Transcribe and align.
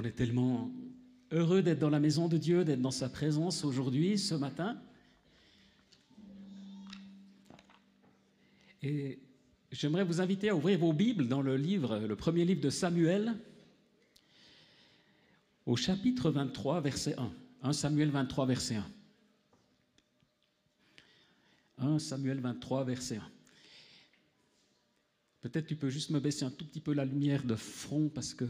On 0.00 0.04
est 0.04 0.12
tellement 0.12 0.70
heureux 1.32 1.60
d'être 1.60 1.80
dans 1.80 1.90
la 1.90 1.98
maison 1.98 2.28
de 2.28 2.38
Dieu, 2.38 2.64
d'être 2.64 2.80
dans 2.80 2.92
sa 2.92 3.08
présence 3.08 3.64
aujourd'hui, 3.64 4.16
ce 4.16 4.36
matin. 4.36 4.80
Et 8.80 9.18
j'aimerais 9.72 10.04
vous 10.04 10.20
inviter 10.20 10.50
à 10.50 10.54
ouvrir 10.54 10.78
vos 10.78 10.92
Bibles 10.92 11.26
dans 11.26 11.42
le 11.42 11.56
livre, 11.56 11.98
le 11.98 12.14
premier 12.14 12.44
livre 12.44 12.60
de 12.60 12.70
Samuel, 12.70 13.34
au 15.66 15.74
chapitre 15.74 16.30
23, 16.30 16.80
verset 16.80 17.16
1. 17.18 17.32
1 17.64 17.72
Samuel 17.72 18.10
23, 18.10 18.46
verset 18.46 18.76
1. 18.76 18.86
1 21.78 21.98
Samuel 21.98 22.38
23, 22.38 22.84
verset 22.84 23.16
1. 23.16 23.30
Peut-être 25.40 25.66
tu 25.66 25.74
peux 25.74 25.90
juste 25.90 26.10
me 26.10 26.20
baisser 26.20 26.44
un 26.44 26.52
tout 26.52 26.66
petit 26.66 26.80
peu 26.80 26.92
la 26.92 27.04
lumière 27.04 27.42
de 27.42 27.56
front 27.56 28.08
parce 28.08 28.32
que 28.32 28.44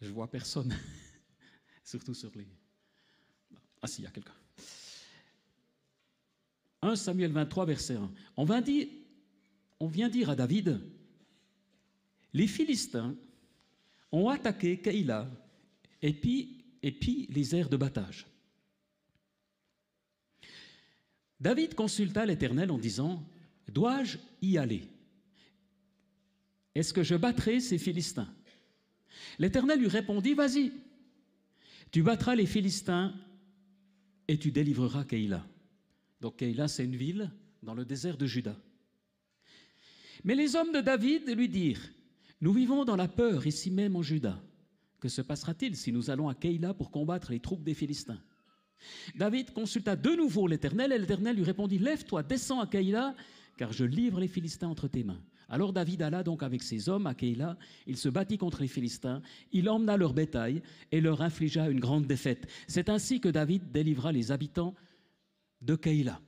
je 0.00 0.10
vois 0.10 0.30
personne, 0.30 0.74
surtout 1.84 2.14
sur 2.14 2.30
les. 2.34 2.46
Ah 3.82 3.86
si, 3.86 4.02
il 4.02 4.04
y 4.04 4.08
a 4.08 4.10
quelqu'un. 4.10 4.32
1 6.82 6.96
Samuel 6.96 7.32
23, 7.32 7.66
verset 7.66 7.94
1. 7.94 8.10
On 8.36 8.44
vient 8.44 10.08
dire, 10.08 10.30
à 10.30 10.36
David, 10.36 10.80
les 12.32 12.46
Philistins 12.46 13.16
ont 14.12 14.28
attaqué 14.28 14.80
Keïla 14.80 15.28
et 16.02 16.12
puis, 16.12 16.64
et 16.82 16.92
puis 16.92 17.26
les 17.30 17.54
aires 17.54 17.68
de 17.68 17.76
battage. 17.76 18.26
David 21.40 21.74
consulta 21.74 22.26
l'Éternel 22.26 22.70
en 22.70 22.78
disant, 22.78 23.24
dois-je 23.68 24.18
y 24.42 24.58
aller? 24.58 24.88
Est-ce 26.74 26.92
que 26.92 27.02
je 27.02 27.14
battrai 27.16 27.60
ces 27.60 27.78
Philistins? 27.78 28.32
L'Éternel 29.38 29.80
lui 29.80 29.88
répondit, 29.88 30.34
vas-y, 30.34 30.72
tu 31.90 32.02
battras 32.02 32.34
les 32.34 32.46
Philistins 32.46 33.14
et 34.26 34.38
tu 34.38 34.50
délivreras 34.50 35.04
Keïla. 35.04 35.46
Donc 36.20 36.36
Keïla, 36.36 36.68
c'est 36.68 36.84
une 36.84 36.96
ville 36.96 37.30
dans 37.62 37.74
le 37.74 37.84
désert 37.84 38.16
de 38.16 38.26
Juda. 38.26 38.56
Mais 40.24 40.34
les 40.34 40.56
hommes 40.56 40.72
de 40.72 40.80
David 40.80 41.28
lui 41.36 41.48
dirent, 41.48 41.90
nous 42.40 42.52
vivons 42.52 42.84
dans 42.84 42.96
la 42.96 43.08
peur 43.08 43.46
ici 43.46 43.70
même 43.70 43.96
en 43.96 44.02
Juda. 44.02 44.40
Que 45.00 45.08
se 45.08 45.22
passera-t-il 45.22 45.76
si 45.76 45.92
nous 45.92 46.10
allons 46.10 46.28
à 46.28 46.34
Keïla 46.34 46.74
pour 46.74 46.90
combattre 46.90 47.30
les 47.30 47.40
troupes 47.40 47.62
des 47.62 47.74
Philistins? 47.74 48.20
David 49.16 49.52
consulta 49.52 49.96
de 49.96 50.10
nouveau 50.10 50.46
l'Éternel 50.46 50.92
et 50.92 50.98
l'Éternel 50.98 51.36
lui 51.36 51.44
répondit, 51.44 51.78
Lève-toi, 51.78 52.22
descends 52.22 52.60
à 52.60 52.66
Keïla, 52.66 53.14
car 53.56 53.72
je 53.72 53.84
livre 53.84 54.20
les 54.20 54.28
Philistins 54.28 54.68
entre 54.68 54.88
tes 54.88 55.04
mains. 55.04 55.20
Alors 55.48 55.72
David 55.72 56.02
alla 56.02 56.22
donc 56.22 56.42
avec 56.42 56.62
ses 56.62 56.88
hommes 56.88 57.06
à 57.06 57.14
Keïla, 57.14 57.56
il 57.86 57.96
se 57.96 58.08
battit 58.08 58.36
contre 58.36 58.60
les 58.60 58.68
Philistins, 58.68 59.22
il 59.50 59.68
emmena 59.70 59.96
leur 59.96 60.12
bétail 60.12 60.62
et 60.92 61.00
leur 61.00 61.22
infligea 61.22 61.70
une 61.70 61.80
grande 61.80 62.06
défaite. 62.06 62.46
C'est 62.66 62.90
ainsi 62.90 63.20
que 63.20 63.28
David 63.28 63.72
délivra 63.72 64.12
les 64.12 64.30
habitants 64.30 64.74
de 65.62 65.74
Keïla. 65.74 66.20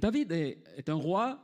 David 0.00 0.32
est, 0.32 0.88
un 0.88 0.94
roi 0.94 1.38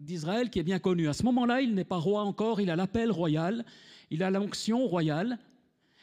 d'Israël 0.00 0.48
qui 0.48 0.58
est 0.58 0.64
bien 0.64 0.78
connu. 0.78 1.08
À 1.08 1.12
ce 1.12 1.22
moment-là, 1.24 1.60
il 1.60 1.74
n'est 1.74 1.84
pas 1.84 1.98
roi 1.98 2.22
encore, 2.22 2.62
il 2.62 2.70
a 2.70 2.76
l'appel 2.76 3.10
royal, 3.10 3.66
il 4.10 4.22
a 4.22 4.30
l'onction 4.30 4.86
royale, 4.86 5.38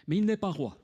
mais 0.06 0.18
il 0.18 0.26
n'est 0.26 0.38
pas 0.38 0.52
roi. 0.52 0.78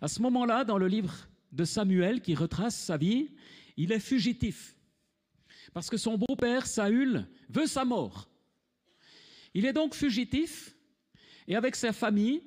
À 0.00 0.08
ce 0.08 0.22
moment-là, 0.22 0.64
dans 0.64 0.78
le 0.78 0.88
livre 0.88 1.28
de 1.52 1.64
Samuel 1.64 2.22
qui 2.22 2.34
retrace 2.34 2.74
sa 2.74 2.96
vie, 2.96 3.28
il 3.76 3.92
est 3.92 4.00
fugitif. 4.00 4.76
Parce 5.72 5.90
que 5.90 5.96
son 5.96 6.18
beau-père, 6.18 6.66
Saül, 6.66 7.26
veut 7.48 7.66
sa 7.66 7.84
mort. 7.84 8.28
Il 9.54 9.66
est 9.66 9.72
donc 9.72 9.94
fugitif 9.94 10.74
et 11.48 11.56
avec 11.56 11.76
sa 11.76 11.92
famille, 11.92 12.42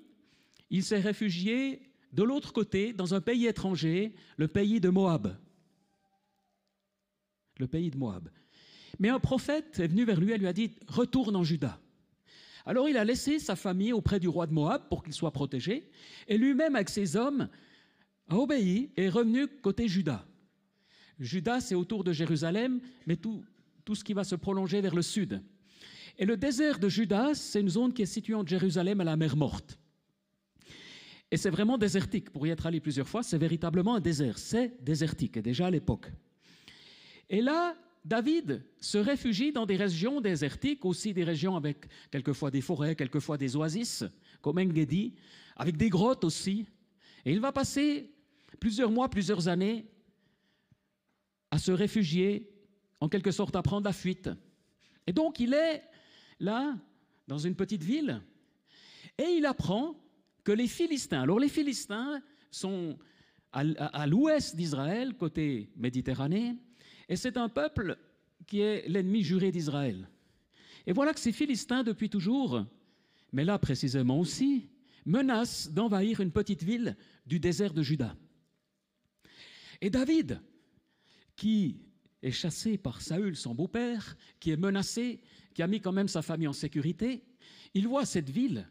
il 0.69 0.83
s'est 0.83 0.99
réfugié 0.99 1.81
de 2.13 2.23
l'autre 2.23 2.53
côté, 2.53 2.93
dans 2.93 3.13
un 3.13 3.21
pays 3.21 3.47
étranger, 3.47 4.13
le 4.37 4.47
pays 4.47 4.79
de 4.79 4.89
Moab. 4.89 5.35
Le 7.57 7.67
pays 7.67 7.89
de 7.89 7.97
Moab. 7.97 8.29
Mais 8.99 9.09
un 9.09 9.19
prophète 9.19 9.79
est 9.79 9.87
venu 9.87 10.05
vers 10.05 10.19
lui 10.19 10.31
et 10.31 10.37
lui 10.37 10.47
a 10.47 10.53
dit, 10.53 10.71
retourne 10.87 11.35
en 11.35 11.43
Juda. 11.43 11.79
Alors 12.65 12.87
il 12.87 12.97
a 12.97 13.03
laissé 13.03 13.39
sa 13.39 13.55
famille 13.55 13.93
auprès 13.93 14.19
du 14.19 14.27
roi 14.27 14.47
de 14.47 14.53
Moab 14.53 14.87
pour 14.89 15.03
qu'il 15.03 15.13
soit 15.13 15.31
protégé, 15.31 15.89
et 16.27 16.37
lui-même 16.37 16.75
avec 16.75 16.89
ses 16.89 17.15
hommes 17.15 17.49
a 18.29 18.35
obéi 18.37 18.91
et 18.95 19.05
est 19.05 19.09
revenu 19.09 19.47
côté 19.47 19.87
Juda. 19.87 20.25
Juda, 21.19 21.59
c'est 21.59 21.75
autour 21.75 22.03
de 22.03 22.11
Jérusalem, 22.11 22.79
mais 23.05 23.15
tout, 23.15 23.43
tout 23.85 23.95
ce 23.95 24.03
qui 24.03 24.13
va 24.13 24.23
se 24.23 24.35
prolonger 24.35 24.81
vers 24.81 24.95
le 24.95 25.01
sud. 25.01 25.41
Et 26.17 26.25
le 26.25 26.37
désert 26.37 26.79
de 26.79 26.89
Juda, 26.89 27.33
c'est 27.33 27.61
une 27.61 27.69
zone 27.69 27.93
qui 27.93 28.03
est 28.03 28.07
située 28.07 28.35
entre 28.35 28.49
Jérusalem 28.49 29.01
et 29.01 29.03
la 29.03 29.15
mer 29.15 29.35
Morte. 29.35 29.79
Et 31.31 31.37
c'est 31.37 31.49
vraiment 31.49 31.79
désertique. 31.79 32.29
Pour 32.29 32.45
y 32.45 32.51
être 32.51 32.67
allé 32.67 32.79
plusieurs 32.79 33.07
fois, 33.07 33.23
c'est 33.23 33.39
véritablement 33.39 33.95
un 33.95 33.99
désert. 33.99 34.37
C'est 34.37 34.83
désertique, 34.83 35.39
déjà 35.39 35.67
à 35.67 35.71
l'époque. 35.71 36.11
Et 37.29 37.41
là, 37.41 37.75
David 38.05 38.63
se 38.79 38.99
réfugie 38.99 39.51
dans 39.51 39.65
des 39.65 39.75
régions 39.75 40.21
désertiques, 40.21 40.85
aussi 40.85 41.13
des 41.13 41.23
régions 41.23 41.55
avec 41.55 41.87
quelquefois 42.11 42.51
des 42.51 42.61
forêts, 42.61 42.95
quelquefois 42.95 43.37
des 43.37 43.55
oasis, 43.55 44.03
comme 44.41 44.59
Engedi, 44.59 45.15
avec 45.55 45.77
des 45.77 45.89
grottes 45.89 46.23
aussi. 46.23 46.67
Et 47.25 47.31
il 47.31 47.39
va 47.39 47.51
passer 47.51 48.11
plusieurs 48.59 48.91
mois, 48.91 49.09
plusieurs 49.09 49.47
années 49.47 49.85
à 51.53 51.59
se 51.59 51.71
réfugier, 51.71 52.49
en 52.99 53.07
quelque 53.07 53.29
sorte 53.29 53.55
à 53.55 53.61
prendre 53.61 53.85
la 53.85 53.93
fuite. 53.93 54.27
Et 55.05 55.13
donc 55.13 55.39
il 55.39 55.53
est 55.53 55.83
là, 56.39 56.75
dans 57.27 57.37
une 57.37 57.53
petite 57.53 57.83
ville, 57.83 58.23
et 59.19 59.35
il 59.37 59.45
apprend 59.45 59.95
que 60.43 60.51
les 60.51 60.67
Philistins, 60.67 61.21
alors 61.21 61.37
les 61.37 61.49
Philistins 61.49 62.23
sont 62.49 62.97
à, 63.51 64.07
l'ouest 64.07 64.55
d'Israël, 64.55 65.13
côté 65.13 65.69
Méditerranée, 65.75 66.55
et 67.07 67.15
c'est 67.15 67.37
un 67.37 67.49
peuple 67.49 67.99
qui 68.47 68.61
est 68.61 68.89
l'ennemi 68.89 69.21
juré 69.21 69.51
d'Israël. 69.51 70.09
Et 70.87 70.91
voilà 70.91 71.13
que 71.13 71.19
ces 71.19 71.31
Philistins, 71.31 71.83
depuis 71.83 72.09
toujours, 72.09 72.65
mais 73.31 73.45
là 73.45 73.59
précisément 73.59 74.19
aussi, 74.19 74.71
menacent 75.05 75.69
d'envahir 75.69 76.19
une 76.19 76.31
petite 76.31 76.63
ville 76.63 76.97
du 77.27 77.39
désert 77.39 77.75
de 77.75 77.83
Juda. 77.83 78.15
Et 79.81 79.91
David, 79.91 80.41
qui 81.35 81.81
est 82.21 82.31
chassé 82.31 82.77
par 82.77 83.01
Saül, 83.01 83.35
son 83.35 83.53
beau-père, 83.53 84.17
qui 84.39 84.51
est 84.51 84.57
menacé, 84.57 85.21
qui 85.53 85.61
a 85.61 85.67
mis 85.67 85.81
quand 85.81 85.91
même 85.91 86.07
sa 86.07 86.21
famille 86.21 86.47
en 86.47 86.53
sécurité, 86.53 87.23
il 87.73 87.87
voit 87.87 88.05
cette 88.05 88.29
ville 88.29 88.67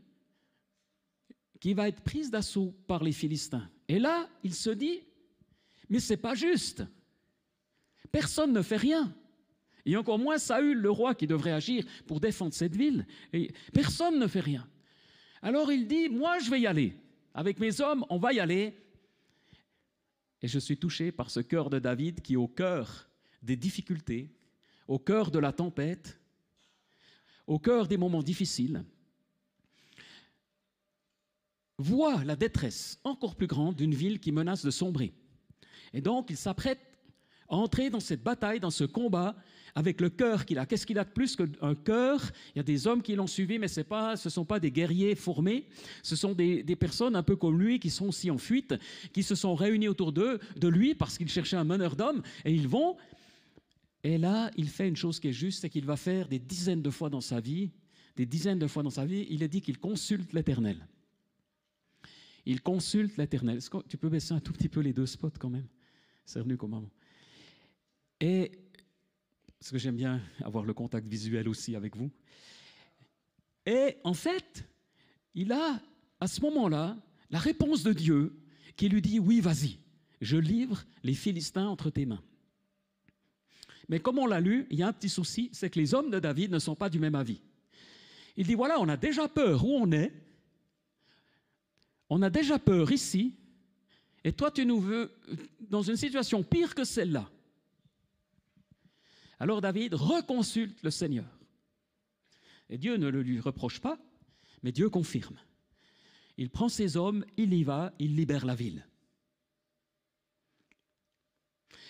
qui 1.61 1.75
va 1.75 1.89
être 1.89 2.03
prise 2.03 2.31
d'assaut 2.31 2.75
par 2.87 3.05
les 3.05 3.13
Philistins. 3.13 3.71
Et 3.89 3.99
là, 3.99 4.29
il 4.43 4.55
se 4.55 4.71
dit, 4.71 5.01
mais 5.89 6.01
c'est 6.01 6.17
pas 6.17 6.35
juste. 6.35 6.85
Personne 8.11 8.53
ne 8.53 8.63
fait 8.63 8.77
rien. 8.77 9.15
Et 9.85 9.97
encore 9.97 10.19
moins 10.19 10.39
Saül, 10.39 10.79
le 10.79 10.91
roi, 10.91 11.15
qui 11.15 11.27
devrait 11.27 11.53
agir 11.53 11.85
pour 12.07 12.21
défendre 12.21 12.55
cette 12.55 12.77
ville. 12.77 13.07
Et 13.33 13.53
personne 13.73 14.19
ne 14.19 14.27
fait 14.27 14.41
rien. 14.41 14.67
Alors 15.41 15.73
il 15.73 15.87
dit, 15.87 16.09
moi 16.09 16.39
je 16.39 16.51
vais 16.51 16.61
y 16.61 16.67
aller. 16.67 16.97
Avec 17.35 17.59
mes 17.59 17.81
hommes, 17.81 18.05
on 18.11 18.19
va 18.19 18.33
y 18.33 18.41
aller. 18.41 18.77
Et 20.43 20.49
je 20.49 20.59
suis 20.59 20.77
touché 20.77 21.13
par 21.13 21.31
ce 21.31 21.41
cœur 21.41 21.71
de 21.71 21.79
David 21.79 22.21
qui, 22.21 22.37
au 22.37 22.49
cœur 22.49 23.09
des 23.43 23.57
difficultés, 23.57 24.35
au 24.89 24.99
cœur 24.99 25.31
de 25.31 25.39
la 25.39 25.53
tempête, 25.53 26.21
au 27.47 27.59
cœur 27.59 27.87
des 27.87 27.97
moments 27.97 28.23
difficiles, 28.23 28.85
voit 31.79 32.25
la 32.25 32.37
détresse 32.37 32.99
encore 33.05 33.37
plus 33.37 33.47
grande 33.47 33.77
d'une 33.77 33.95
ville 33.95 34.21
qui 34.21 34.33
menace 34.33 34.65
de 34.65 34.71
sombrer. 34.71 35.13
Et 35.93 36.01
donc 36.01 36.31
il 36.31 36.37
s'apprête 36.37 36.81
entrer 37.49 37.91
dans 37.91 38.01
cette 38.01 38.23
bataille, 38.23 38.61
dans 38.61 38.71
ce 38.71 38.85
combat, 38.85 39.37
avec 39.75 40.01
le 40.01 40.11
cœur 40.11 40.45
qu'il 40.45 40.59
a. 40.59 40.67
Qu'est-ce 40.67 40.87
qu'il 40.87 40.99
a 40.99 41.05
de 41.05 41.11
plus 41.11 41.37
qu'un 41.37 41.75
cœur? 41.75 42.21
Il 42.55 42.59
y 42.59 42.61
a 42.61 42.65
des 42.65 42.87
hommes 42.87 43.03
qui 43.03 43.15
l'ont 43.15 43.27
suivi, 43.27 43.59
mais 43.59 43.69
ce 43.69 43.81
ne 43.81 44.31
sont 44.31 44.45
pas 44.45 44.61
des 44.61 44.71
guerriers 44.71 45.15
formés, 45.15 45.67
ce 46.03 46.17
sont 46.17 46.33
des, 46.35 46.65
personnes 46.77 47.17
un 47.17 47.23
peu 47.23 47.37
comme 47.37 47.61
lui 47.61 47.79
qui 47.79 47.91
sont 47.91 48.09
aussi 48.09 48.31
en 48.31 48.39
fuite, 48.39 48.75
qui 49.13 49.23
se 49.23 49.35
sont 49.35 49.55
réunis 49.55 49.89
autour 49.89 50.13
de 50.13 50.69
lui, 50.69 50.95
parce 50.95 51.17
qu'ils 51.19 51.29
cherchaient 51.29 51.57
un 51.57 51.65
meneur 51.65 51.97
d'hommes, 51.97 52.23
et 52.45 52.53
ils 52.53 52.69
vont. 52.69 52.97
Et 54.05 54.19
là, 54.19 54.51
il 54.57 54.69
fait 54.69 54.89
une 54.89 54.97
chose 54.97 55.21
qui 55.21 55.29
est 55.29 55.33
juste, 55.33 55.61
c'est 55.61 55.71
qu'il 55.71 55.85
va 55.85 55.97
faire 55.97 56.29
des 56.29 56.41
dizaines 56.41 56.83
de 56.83 56.91
fois 56.91 57.09
dans 57.09 57.21
sa 57.21 57.41
vie, 57.41 57.71
des 58.17 58.27
dizaines 58.27 58.59
de 58.59 58.67
fois 58.67 58.83
dans 58.83 58.91
sa 58.91 59.07
vie, 59.07 59.27
il 59.31 59.43
est 59.43 59.49
dit 59.49 59.61
qu'il 59.61 59.79
consulte 59.79 60.33
l'Éternel. 60.33 60.87
Il 62.45 62.61
consulte 62.61 63.17
l'Éternel. 63.17 63.61
Tu 63.89 63.97
peux 63.97 64.09
baisser 64.09 64.35
un 64.35 64.41
tout 64.41 64.53
petit 64.53 64.69
peu 64.69 64.81
les 64.81 64.93
deux 64.93 65.07
spots 65.07 65.31
quand 65.39 65.51
même? 65.51 65.67
C'est 66.25 66.41
revenu 66.41 66.57
comment 66.57 66.85
et, 68.21 68.53
parce 69.63 69.71
que 69.71 69.79
j'aime 69.79 69.95
bien 69.95 70.21
avoir 70.43 70.65
le 70.65 70.75
contact 70.75 71.07
visuel 71.07 71.49
aussi 71.49 71.77
avec 71.77 71.95
vous. 71.95 72.11
Et 73.65 73.97
en 74.03 74.13
fait, 74.13 74.65
il 75.37 75.53
a, 75.53 75.81
à 76.19 76.27
ce 76.27 76.41
moment-là, 76.41 76.97
la 77.31 77.39
réponse 77.39 77.85
de 77.85 77.93
Dieu 77.93 78.37
qui 78.75 78.89
lui 78.89 79.01
dit, 79.01 79.21
oui, 79.21 79.39
vas-y, 79.39 79.79
je 80.21 80.37
livre 80.37 80.83
les 81.05 81.15
Philistins 81.15 81.69
entre 81.69 81.91
tes 81.91 82.07
mains. 82.07 82.25
Mais 83.89 84.01
comme 84.01 84.19
on 84.19 84.27
l'a 84.27 84.41
lu, 84.41 84.67
il 84.69 84.81
y 84.81 84.83
a 84.83 84.89
un 84.89 84.93
petit 84.93 85.09
souci, 85.09 85.49
c'est 85.53 85.71
que 85.71 85.79
les 85.79 85.95
hommes 85.95 86.11
de 86.11 86.19
David 86.19 86.51
ne 86.51 86.59
sont 86.59 86.75
pas 86.75 86.91
du 86.91 86.99
même 86.99 87.15
avis. 87.15 87.41
Il 88.37 88.49
dit, 88.49 88.55
voilà, 88.55 88.81
on 88.81 88.89
a 88.89 88.97
déjà 88.97 89.29
peur 89.29 89.65
où 89.65 89.77
on 89.77 89.93
est, 89.93 90.13
on 92.11 92.21
a 92.23 92.31
déjà 92.31 92.59
peur 92.59 92.91
ici, 92.91 93.37
et 94.25 94.33
toi 94.33 94.51
tu 94.51 94.67
nous 94.67 94.81
veux 94.81 95.13
dans 95.61 95.83
une 95.83 95.97
situation 95.97 96.43
pire 96.43 96.75
que 96.75 96.83
celle-là. 96.83 97.31
Alors 99.39 99.61
David 99.61 99.95
reconsulte 99.95 100.83
le 100.83 100.91
Seigneur. 100.91 101.39
Et 102.69 102.79
Dieu 102.79 102.97
ne 102.97 103.09
le 103.09 103.23
lui 103.23 103.41
reproche 103.41 103.81
pas, 103.81 103.99
mais 104.63 104.73
Dieu 104.73 104.89
confirme. 104.89 105.39
Il 106.37 106.51
prend 106.51 106.69
ses 106.69 106.97
hommes, 106.97 107.25
il 107.37 107.53
y 107.53 107.65
va, 107.65 107.93
il 107.99 108.17
libère 108.17 108.47
la 108.47 108.55
ville. 108.55 108.87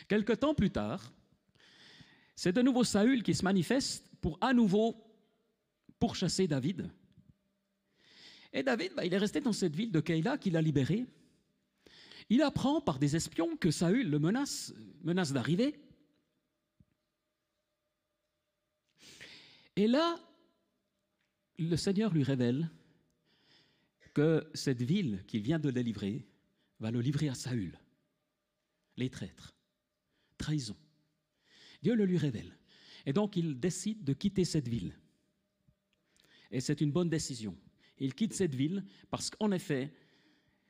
Quelque 0.09 0.33
temps 0.33 0.55
plus 0.55 0.71
tard, 0.71 1.13
c'est 2.35 2.53
de 2.53 2.63
nouveau 2.63 2.85
Saül 2.85 3.23
qui 3.23 3.35
se 3.35 3.45
manifeste 3.45 4.11
pour 4.21 4.39
à 4.41 4.53
nouveau 4.53 4.97
pourchasser 5.99 6.49
David. 6.49 6.91
Et 8.53 8.63
David, 8.63 8.93
bah, 8.95 9.05
il 9.05 9.15
est 9.15 9.19
resté 9.19 9.41
dans 9.41 9.53
cette 9.53 9.77
ville 9.77 9.93
de 9.93 10.01
Keïla 10.01 10.39
qu'il 10.39 10.57
a 10.57 10.63
libérée. 10.63 11.07
Il 12.29 12.43
apprend 12.43 12.81
par 12.81 12.99
des 12.99 13.17
espions 13.17 13.57
que 13.57 13.71
Saül 13.71 14.11
le 14.11 14.19
menace, 14.19 14.75
menace 15.03 15.33
d'arriver. 15.33 15.79
Et 19.77 19.87
là, 19.87 20.19
le 21.59 21.77
Seigneur 21.77 22.13
lui 22.13 22.23
révèle 22.23 22.71
que 24.15 24.49
cette 24.55 24.83
ville 24.83 25.25
qu'il 25.27 25.43
vient 25.43 25.59
de 25.59 25.71
délivrer 25.71 26.27
va 26.81 26.91
le 26.91 27.01
livrer 27.01 27.29
à 27.29 27.35
Saül, 27.35 27.79
les 28.97 29.09
traîtres, 29.09 29.55
trahison. 30.37 30.77
Dieu 31.83 31.95
le 31.95 32.05
lui 32.05 32.19
révèle. 32.19 32.57
Et 33.07 33.13
donc 33.13 33.37
il 33.37 33.59
décide 33.59 34.05
de 34.05 34.13
quitter 34.13 34.45
cette 34.45 34.69
ville. 34.69 34.95
Et 36.51 36.61
c'est 36.61 36.81
une 36.81 36.93
bonne 36.93 37.09
décision. 37.09 37.57
Il 37.99 38.15
quitte 38.15 38.35
cette 38.35 38.55
ville 38.55 38.85
parce 39.11 39.31
qu'en 39.31 39.51
effet, 39.53 39.93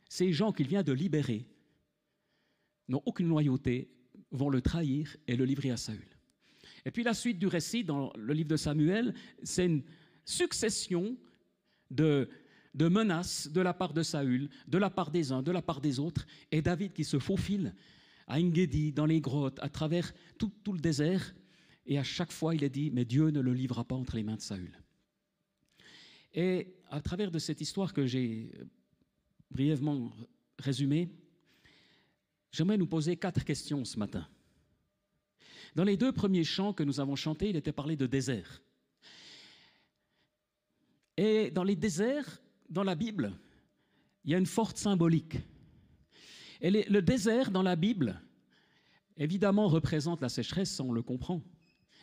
ces 0.09 0.33
gens 0.33 0.53
qu'il 0.53 0.69
vient 0.69 0.83
de 0.83 0.93
libérer 0.93 1.47
n'ont 2.89 3.03
aucune 3.07 3.29
loyauté, 3.29 3.91
vont 4.31 4.51
le 4.51 4.61
trahir 4.61 5.17
et 5.27 5.37
le 5.37 5.45
livrer 5.45 5.71
à 5.71 5.77
Saül. 5.77 6.12
Et 6.85 6.91
puis 6.91 7.03
la 7.03 7.15
suite 7.15 7.39
du 7.39 7.47
récit 7.47 7.85
dans 7.85 8.13
le 8.17 8.33
livre 8.35 8.49
de 8.49 8.57
Samuel, 8.57 9.15
c'est 9.43 9.67
une 9.67 9.83
succession 10.25 11.17
de, 11.91 12.29
menaces 12.75 13.49
de 13.49 13.61
la 13.61 13.75
part 13.75 13.93
de 13.93 14.03
Saül, 14.03 14.49
de 14.67 14.79
la 14.79 14.91
part 14.91 15.11
des 15.11 15.33
uns, 15.33 15.43
de 15.43 15.53
la 15.53 15.63
part 15.63 15.81
des 15.81 15.99
autres, 15.99 16.27
et 16.51 16.63
David 16.63 16.93
qui 16.93 17.05
se 17.05 17.19
faufile 17.19 17.75
à 18.27 18.41
Engedi, 18.41 18.93
dans 18.93 19.07
les 19.07 19.21
grottes, 19.21 19.59
à 19.61 19.69
travers 19.69 20.13
tout, 20.39 20.51
tout, 20.65 20.73
le 20.73 20.81
désert, 20.81 21.35
et 21.87 21.99
à 21.99 22.05
chaque 22.05 22.33
fois 22.33 22.55
il 22.55 22.65
est 22.65 22.71
dit, 22.71 22.91
mais 22.91 23.05
Dieu 23.05 23.31
ne 23.31 23.41
le 23.41 23.53
livrera 23.53 23.85
pas 23.85 23.97
entre 23.97 24.17
les 24.17 24.23
mains 24.23 24.37
de 24.37 24.41
Saül. 24.41 24.73
Et 26.35 26.75
à 26.89 27.01
travers 27.01 27.31
de 27.31 27.39
cette 27.39 27.61
histoire 27.61 27.93
que 27.93 28.07
j'ai 28.07 28.53
brièvement 29.51 30.11
résumée, 30.59 31.11
j'aimerais 32.51 32.79
nous 32.79 32.87
poser 32.87 33.17
quatre 33.17 33.45
questions 33.45 33.85
ce 33.85 33.99
matin. 33.99 34.27
Dans 35.75 35.85
les 35.85 35.97
deux 35.97 36.13
premiers 36.13 36.45
chants 36.45 36.73
que 36.73 36.83
nous 36.83 37.01
avons 37.01 37.17
chantés, 37.17 37.51
il 37.51 37.57
était 37.57 37.73
parlé 37.73 37.97
de 37.97 38.07
désert. 38.07 38.63
Et 41.17 41.51
dans 41.51 41.65
les 41.65 41.77
déserts, 41.77 42.43
dans 42.69 42.85
la 42.85 42.95
Bible, 42.95 43.33
il 44.25 44.31
y 44.31 44.35
a 44.35 44.39
une 44.39 44.47
forte 44.47 44.77
symbolique. 44.77 45.39
Et 46.61 46.71
le 46.71 47.03
désert 47.03 47.51
dans 47.51 47.63
la 47.63 47.77
Bible, 47.77 48.21
évidemment, 49.17 49.69
représente 49.69 50.21
la 50.21 50.29
sécheresse, 50.29 50.79
on 50.81 50.93
le 50.93 51.03
comprend. 51.03 51.43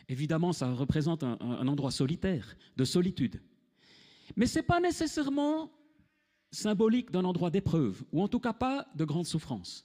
Évidemment, 0.08 0.52
ça 0.52 0.72
représente 0.72 1.22
un, 1.22 1.38
un 1.40 1.66
endroit 1.68 1.90
solitaire, 1.90 2.56
de 2.76 2.84
solitude. 2.84 3.40
Mais 4.36 4.46
ce 4.46 4.58
n'est 4.58 4.64
pas 4.64 4.80
nécessairement 4.80 5.70
symbolique 6.50 7.10
d'un 7.10 7.24
endroit 7.24 7.50
d'épreuve, 7.50 8.02
ou 8.12 8.22
en 8.22 8.28
tout 8.28 8.40
cas 8.40 8.52
pas 8.52 8.86
de 8.94 9.04
grande 9.04 9.26
souffrance. 9.26 9.84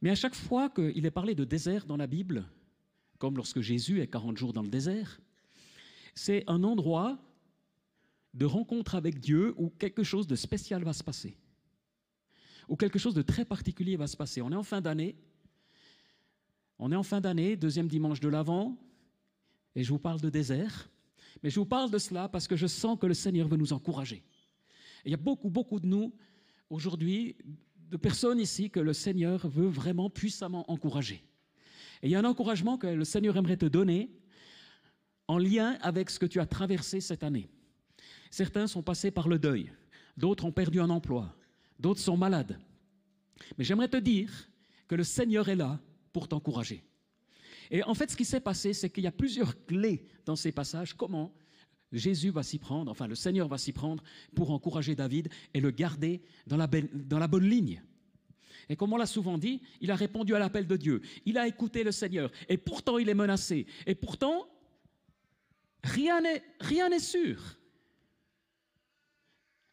Mais 0.00 0.10
à 0.10 0.14
chaque 0.14 0.34
fois 0.34 0.70
qu'il 0.70 1.04
est 1.04 1.10
parlé 1.10 1.34
de 1.34 1.44
désert 1.44 1.84
dans 1.86 1.96
la 1.96 2.06
Bible, 2.06 2.46
comme 3.18 3.36
lorsque 3.36 3.60
Jésus 3.60 4.00
est 4.00 4.06
40 4.06 4.36
jours 4.36 4.52
dans 4.52 4.62
le 4.62 4.68
désert, 4.68 5.20
c'est 6.14 6.44
un 6.46 6.62
endroit 6.62 7.18
de 8.34 8.46
rencontre 8.46 8.94
avec 8.94 9.20
Dieu 9.20 9.54
où 9.56 9.70
quelque 9.70 10.02
chose 10.02 10.26
de 10.26 10.36
spécial 10.36 10.82
va 10.84 10.92
se 10.92 11.04
passer, 11.04 11.36
où 12.68 12.76
quelque 12.76 12.98
chose 12.98 13.14
de 13.14 13.22
très 13.22 13.44
particulier 13.44 13.96
va 13.96 14.06
se 14.06 14.16
passer. 14.16 14.42
On 14.42 14.50
est 14.50 14.56
en 14.56 14.62
fin 14.62 14.80
d'année, 14.80 15.16
on 16.78 16.90
est 16.90 16.96
en 16.96 17.02
fin 17.02 17.20
d'année, 17.20 17.56
deuxième 17.56 17.88
dimanche 17.88 18.20
de 18.20 18.28
l'Avent, 18.28 18.76
et 19.76 19.84
je 19.84 19.90
vous 19.90 19.98
parle 19.98 20.20
de 20.20 20.30
désert, 20.30 20.90
mais 21.42 21.50
je 21.50 21.58
vous 21.58 21.66
parle 21.66 21.90
de 21.90 21.98
cela 21.98 22.28
parce 22.28 22.48
que 22.48 22.56
je 22.56 22.66
sens 22.66 22.98
que 22.98 23.06
le 23.06 23.14
Seigneur 23.14 23.48
veut 23.48 23.56
nous 23.56 23.72
encourager. 23.72 24.22
il 25.04 25.10
y 25.10 25.14
a 25.14 25.18
beaucoup, 25.18 25.50
beaucoup 25.50 25.78
de 25.78 25.86
nous 25.86 26.12
aujourd'hui, 26.70 27.36
de 27.76 27.96
personnes 27.96 28.40
ici 28.40 28.70
que 28.70 28.80
le 28.80 28.92
Seigneur 28.92 29.46
veut 29.46 29.68
vraiment 29.68 30.10
puissamment 30.10 30.68
encourager. 30.70 31.22
Et 32.02 32.08
il 32.08 32.10
y 32.10 32.14
a 32.14 32.20
un 32.20 32.24
encouragement 32.24 32.78
que 32.78 32.86
le 32.86 33.04
Seigneur 33.04 33.36
aimerait 33.36 33.56
te 33.56 33.66
donner 33.66 34.10
en 35.28 35.38
lien 35.38 35.78
avec 35.80 36.10
ce 36.10 36.18
que 36.18 36.26
tu 36.26 36.40
as 36.40 36.46
traversé 36.46 37.00
cette 37.00 37.22
année. 37.22 37.48
Certains 38.30 38.66
sont 38.66 38.82
passés 38.82 39.10
par 39.10 39.28
le 39.28 39.38
deuil, 39.38 39.72
d'autres 40.16 40.44
ont 40.44 40.52
perdu 40.52 40.80
un 40.80 40.90
emploi, 40.90 41.34
d'autres 41.78 42.00
sont 42.00 42.16
malades. 42.16 42.58
Mais 43.58 43.64
j'aimerais 43.64 43.88
te 43.88 43.96
dire 43.96 44.30
que 44.88 44.94
le 44.94 45.04
Seigneur 45.04 45.48
est 45.48 45.56
là 45.56 45.80
pour 46.12 46.28
t'encourager. 46.28 46.84
Et 47.70 47.82
en 47.82 47.94
fait, 47.94 48.10
ce 48.10 48.16
qui 48.16 48.24
s'est 48.24 48.40
passé, 48.40 48.72
c'est 48.72 48.90
qu'il 48.90 49.04
y 49.04 49.08
a 49.08 49.12
plusieurs 49.12 49.64
clés 49.64 50.04
dans 50.26 50.36
ces 50.36 50.52
passages. 50.52 50.94
Comment 50.94 51.32
Jésus 51.92 52.30
va 52.30 52.42
s'y 52.42 52.58
prendre, 52.58 52.90
enfin 52.90 53.06
le 53.06 53.14
Seigneur 53.14 53.48
va 53.48 53.56
s'y 53.56 53.72
prendre 53.72 54.02
pour 54.34 54.50
encourager 54.50 54.94
David 54.94 55.28
et 55.54 55.60
le 55.60 55.70
garder 55.70 56.22
dans 56.46 56.56
la, 56.56 56.66
dans 56.66 57.18
la 57.18 57.28
bonne 57.28 57.48
ligne. 57.48 57.82
Et 58.68 58.76
comme 58.76 58.92
on 58.92 58.96
l'a 58.96 59.06
souvent 59.06 59.38
dit, 59.38 59.60
il 59.80 59.90
a 59.90 59.96
répondu 59.96 60.34
à 60.34 60.38
l'appel 60.38 60.66
de 60.66 60.76
Dieu. 60.76 61.02
Il 61.26 61.38
a 61.38 61.46
écouté 61.46 61.84
le 61.84 61.92
Seigneur. 61.92 62.30
Et 62.48 62.56
pourtant, 62.56 62.98
il 62.98 63.08
est 63.08 63.14
menacé. 63.14 63.66
Et 63.86 63.94
pourtant, 63.94 64.48
rien 65.82 66.20
n'est 66.20 66.98
sûr. 66.98 67.40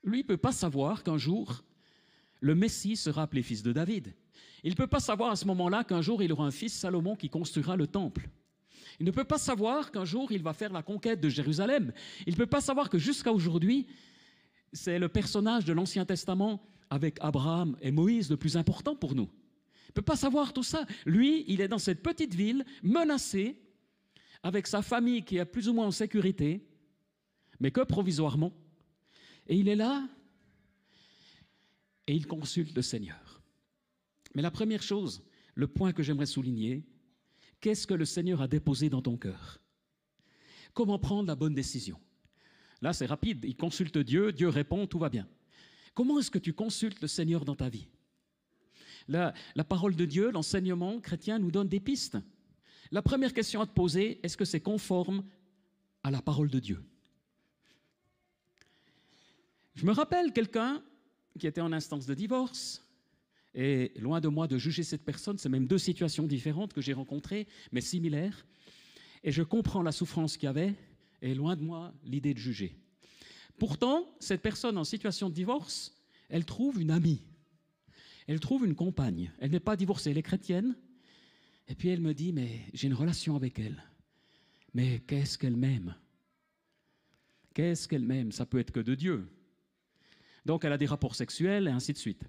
Lui 0.03 0.19
ne 0.19 0.23
peut 0.23 0.37
pas 0.37 0.51
savoir 0.51 1.03
qu'un 1.03 1.17
jour, 1.17 1.63
le 2.39 2.55
Messie 2.55 2.95
sera 2.95 3.23
appelé 3.23 3.43
fils 3.43 3.63
de 3.63 3.71
David. 3.71 4.13
Il 4.63 4.71
ne 4.71 4.75
peut 4.75 4.87
pas 4.87 4.99
savoir 4.99 5.31
à 5.31 5.35
ce 5.35 5.45
moment-là 5.45 5.83
qu'un 5.83 6.01
jour, 6.01 6.21
il 6.21 6.31
aura 6.31 6.45
un 6.45 6.51
fils, 6.51 6.73
Salomon, 6.73 7.15
qui 7.15 7.29
construira 7.29 7.75
le 7.75 7.87
temple. 7.87 8.29
Il 8.99 9.05
ne 9.05 9.11
peut 9.11 9.23
pas 9.23 9.37
savoir 9.37 9.91
qu'un 9.91 10.05
jour, 10.05 10.31
il 10.31 10.43
va 10.43 10.53
faire 10.53 10.71
la 10.71 10.83
conquête 10.83 11.21
de 11.21 11.29
Jérusalem. 11.29 11.93
Il 12.27 12.33
ne 12.33 12.37
peut 12.37 12.45
pas 12.45 12.61
savoir 12.61 12.89
que 12.89 12.97
jusqu'à 12.97 13.31
aujourd'hui, 13.31 13.87
c'est 14.73 14.99
le 14.99 15.09
personnage 15.09 15.65
de 15.65 15.73
l'Ancien 15.73 16.05
Testament 16.05 16.61
avec 16.91 17.17
Abraham 17.21 17.77
et 17.81 17.89
Moïse 17.89 18.29
le 18.29 18.37
plus 18.37 18.57
important 18.57 18.95
pour 18.95 19.15
nous. 19.15 19.29
Il 19.87 19.91
ne 19.91 19.93
peut 19.93 20.01
pas 20.03 20.17
savoir 20.17 20.53
tout 20.53 20.61
ça. 20.61 20.85
Lui, 21.05 21.45
il 21.47 21.61
est 21.61 21.69
dans 21.69 21.79
cette 21.79 22.03
petite 22.03 22.35
ville, 22.35 22.65
menacé, 22.83 23.57
avec 24.43 24.67
sa 24.67 24.81
famille 24.81 25.23
qui 25.23 25.37
est 25.37 25.45
plus 25.45 25.69
ou 25.69 25.73
moins 25.73 25.87
en 25.87 25.91
sécurité, 25.91 26.67
mais 27.59 27.71
que 27.71 27.81
provisoirement. 27.81 28.53
Et 29.47 29.55
il 29.55 29.69
est 29.69 29.75
là 29.75 30.07
et 32.07 32.13
il 32.13 32.27
consulte 32.27 32.75
le 32.75 32.81
Seigneur. 32.81 33.41
Mais 34.35 34.41
la 34.41 34.51
première 34.51 34.83
chose, 34.83 35.23
le 35.55 35.67
point 35.67 35.93
que 35.93 36.03
j'aimerais 36.03 36.25
souligner, 36.25 36.83
qu'est-ce 37.61 37.87
que 37.87 37.93
le 37.93 38.05
Seigneur 38.05 38.41
a 38.41 38.47
déposé 38.47 38.89
dans 38.89 39.01
ton 39.01 39.17
cœur? 39.17 39.61
Comment 40.73 40.99
prendre 40.99 41.27
la 41.27 41.35
bonne 41.35 41.53
décision? 41.53 41.99
Là, 42.81 42.91
c'est 42.91 43.05
rapide. 43.05 43.45
Il 43.45 43.55
consulte 43.55 43.97
Dieu, 43.97 44.33
Dieu 44.33 44.49
répond, 44.49 44.87
tout 44.87 44.99
va 44.99 45.09
bien. 45.09 45.27
Comment 45.93 46.19
est-ce 46.19 46.31
que 46.31 46.39
tu 46.39 46.53
consultes 46.53 47.01
le 47.01 47.07
Seigneur 47.07 47.45
dans 47.45 47.55
ta 47.55 47.69
vie? 47.69 47.87
La, 49.07 49.33
parole 49.67 49.95
de 49.95 50.05
Dieu, 50.05 50.31
l'enseignement 50.31 50.99
chrétien 50.99 51.39
nous 51.39 51.51
donne 51.51 51.67
des 51.67 51.79
pistes. 51.79 52.17
La 52.91 53.01
première 53.01 53.33
question 53.33 53.61
à 53.61 53.65
te 53.65 53.73
poser, 53.73 54.19
est-ce 54.23 54.37
que 54.37 54.45
c'est 54.45 54.61
conforme 54.61 55.23
à 56.03 56.11
la 56.11 56.21
parole 56.21 56.49
de 56.49 56.59
Dieu? 56.59 56.83
Je 59.75 59.85
me 59.85 59.91
rappelle 59.91 60.33
quelqu'un 60.33 60.83
qui 61.39 61.47
était 61.47 61.61
en 61.61 61.71
instance 61.71 62.05
de 62.05 62.13
divorce, 62.13 62.85
et 63.53 63.91
loin 63.99 64.21
de 64.21 64.27
moi 64.27 64.47
de 64.47 64.57
juger 64.57 64.83
cette 64.83 65.03
personne, 65.03 65.37
c'est 65.37 65.49
même 65.49 65.67
deux 65.67 65.77
situations 65.77 66.25
différentes 66.25 66.73
que 66.73 66.81
j'ai 66.81 66.93
rencontrées, 66.93 67.47
mais 67.71 67.81
similaires, 67.81 68.45
et 69.23 69.31
je 69.31 69.43
comprends 69.43 69.81
la 69.81 69.91
souffrance 69.91 70.37
qu'il 70.37 70.47
y 70.47 70.49
avait, 70.49 70.75
et 71.21 71.35
loin 71.35 71.55
de 71.55 71.61
moi 71.61 71.93
l'idée 72.03 72.33
de 72.33 72.39
juger. 72.39 72.77
Pourtant, 73.61 74.11
cette 74.19 74.41
personne 74.41 74.75
en 74.79 74.83
situation 74.83 75.29
de 75.29 75.35
divorce, 75.35 75.95
elle 76.29 76.45
trouve 76.45 76.81
une 76.81 76.89
amie, 76.89 77.21
elle 78.25 78.39
trouve 78.39 78.65
une 78.65 78.73
compagne, 78.73 79.31
elle 79.37 79.51
n'est 79.51 79.59
pas 79.59 79.75
divorcée, 79.75 80.09
elle 80.09 80.17
est 80.17 80.23
chrétienne, 80.23 80.75
et 81.67 81.75
puis 81.75 81.89
elle 81.89 82.01
me 82.01 82.15
dit, 82.15 82.33
mais 82.33 82.61
j'ai 82.73 82.87
une 82.87 82.95
relation 82.95 83.35
avec 83.35 83.59
elle, 83.59 83.83
mais 84.73 85.01
qu'est-ce 85.01 85.37
qu'elle 85.37 85.57
m'aime? 85.57 85.95
Qu'est-ce 87.53 87.87
qu'elle 87.87 88.01
m'aime? 88.01 88.31
Ça 88.31 88.47
peut 88.47 88.57
être 88.57 88.71
que 88.71 88.79
de 88.79 88.95
Dieu, 88.95 89.27
donc 90.43 90.65
elle 90.65 90.73
a 90.73 90.77
des 90.79 90.87
rapports 90.87 91.13
sexuels 91.13 91.67
et 91.67 91.71
ainsi 91.71 91.93
de 91.93 91.99
suite. 91.99 92.23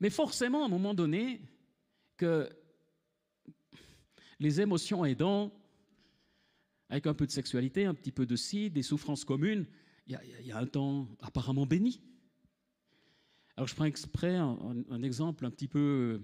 Mais 0.00 0.10
forcément, 0.10 0.64
à 0.64 0.66
un 0.66 0.68
moment 0.68 0.92
donné, 0.92 1.40
que 2.18 2.50
les 4.38 4.60
émotions 4.60 5.06
aidant, 5.06 5.50
avec 6.90 7.06
un 7.06 7.14
peu 7.14 7.24
de 7.24 7.32
sexualité, 7.32 7.86
un 7.86 7.94
petit 7.94 8.12
peu 8.12 8.26
de 8.26 8.36
ci, 8.36 8.68
des 8.68 8.82
souffrances 8.82 9.24
communes, 9.24 9.64
il 10.06 10.18
y, 10.42 10.52
a 10.52 10.58
un 10.58 10.66
temps 10.66 11.08
apparemment 11.20 11.66
béni. 11.66 12.00
Alors 13.56 13.68
je 13.68 13.74
prends 13.74 13.84
exprès 13.84 14.36
un, 14.36 15.02
exemple 15.02 15.46
un 15.46 15.50
petit 15.50 15.68
peu, 15.68 16.20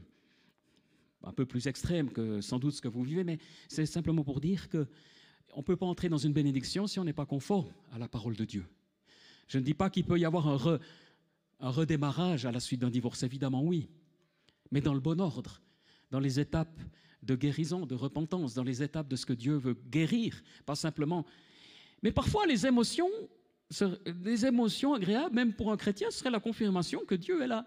un 1.23 1.33
peu 1.33 1.47
plus 1.47 1.67
extrême 1.67 2.11
que 2.11 2.41
sans 2.41 2.59
doute 2.59 2.75
ce 2.75 2.83
que 2.83 2.89
vous 2.89 3.03
vivez, 3.03 3.25
mais 3.25 3.39
c'est 3.69 3.87
simplement 3.87 4.25
pour 4.25 4.41
dire 4.41 4.69
que 4.69 4.87
on 5.55 5.59
ne 5.59 5.65
peut 5.65 5.77
pas 5.77 5.87
entrer 5.87 6.09
dans 6.09 6.19
une 6.19 6.33
bénédiction 6.33 6.87
si 6.87 6.99
on 6.99 7.05
n'est 7.05 7.13
pas 7.13 7.27
conforme 7.27 7.73
à 7.93 7.99
la 7.99 8.09
parole 8.09 8.37
de 8.37 8.45
Dieu. 8.45 8.67
Je 9.49 9.59
ne 9.59 9.65
dis 9.65 9.75
pas 9.75 9.91
qu'il 9.91 10.05
peut 10.05 10.19
y 10.19 10.25
avoir 10.25 10.47
un, 10.47 10.79
un 11.61 11.71
redémarrage 11.71 12.47
à 12.47 12.53
la 12.53 12.61
suite 12.61 12.81
d'un 12.81 12.91
divorce, 12.91 13.23
évidemment 13.23 13.63
oui, 13.63 13.89
mais 14.71 14.81
dans 14.81 14.95
le 14.95 15.01
bon 15.01 15.21
ordre, 15.21 15.61
dans 16.11 16.21
les 16.21 16.39
étapes 16.39 16.81
de 17.23 17.35
guérison, 17.35 17.87
de 17.87 17.95
repentance, 17.95 18.55
dans 18.55 18.63
les 18.63 18.83
étapes 18.83 19.09
de 19.09 19.17
ce 19.17 19.27
que 19.27 19.33
Dieu 19.33 19.57
veut 19.57 19.77
guérir, 19.91 20.43
pas 20.67 20.75
simplement. 20.75 21.27
Mais 22.03 22.13
parfois, 22.13 22.47
les 22.47 22.67
émotions, 22.67 23.11
les 24.25 24.47
émotions 24.47 24.95
agréables, 24.95 25.35
même 25.35 25.53
pour 25.53 25.71
un 25.73 25.77
chrétien, 25.77 26.11
seraient 26.11 26.31
la 26.31 26.41
confirmation 26.41 27.05
que 27.07 27.15
Dieu 27.15 27.43
est 27.43 27.47
là. 27.47 27.67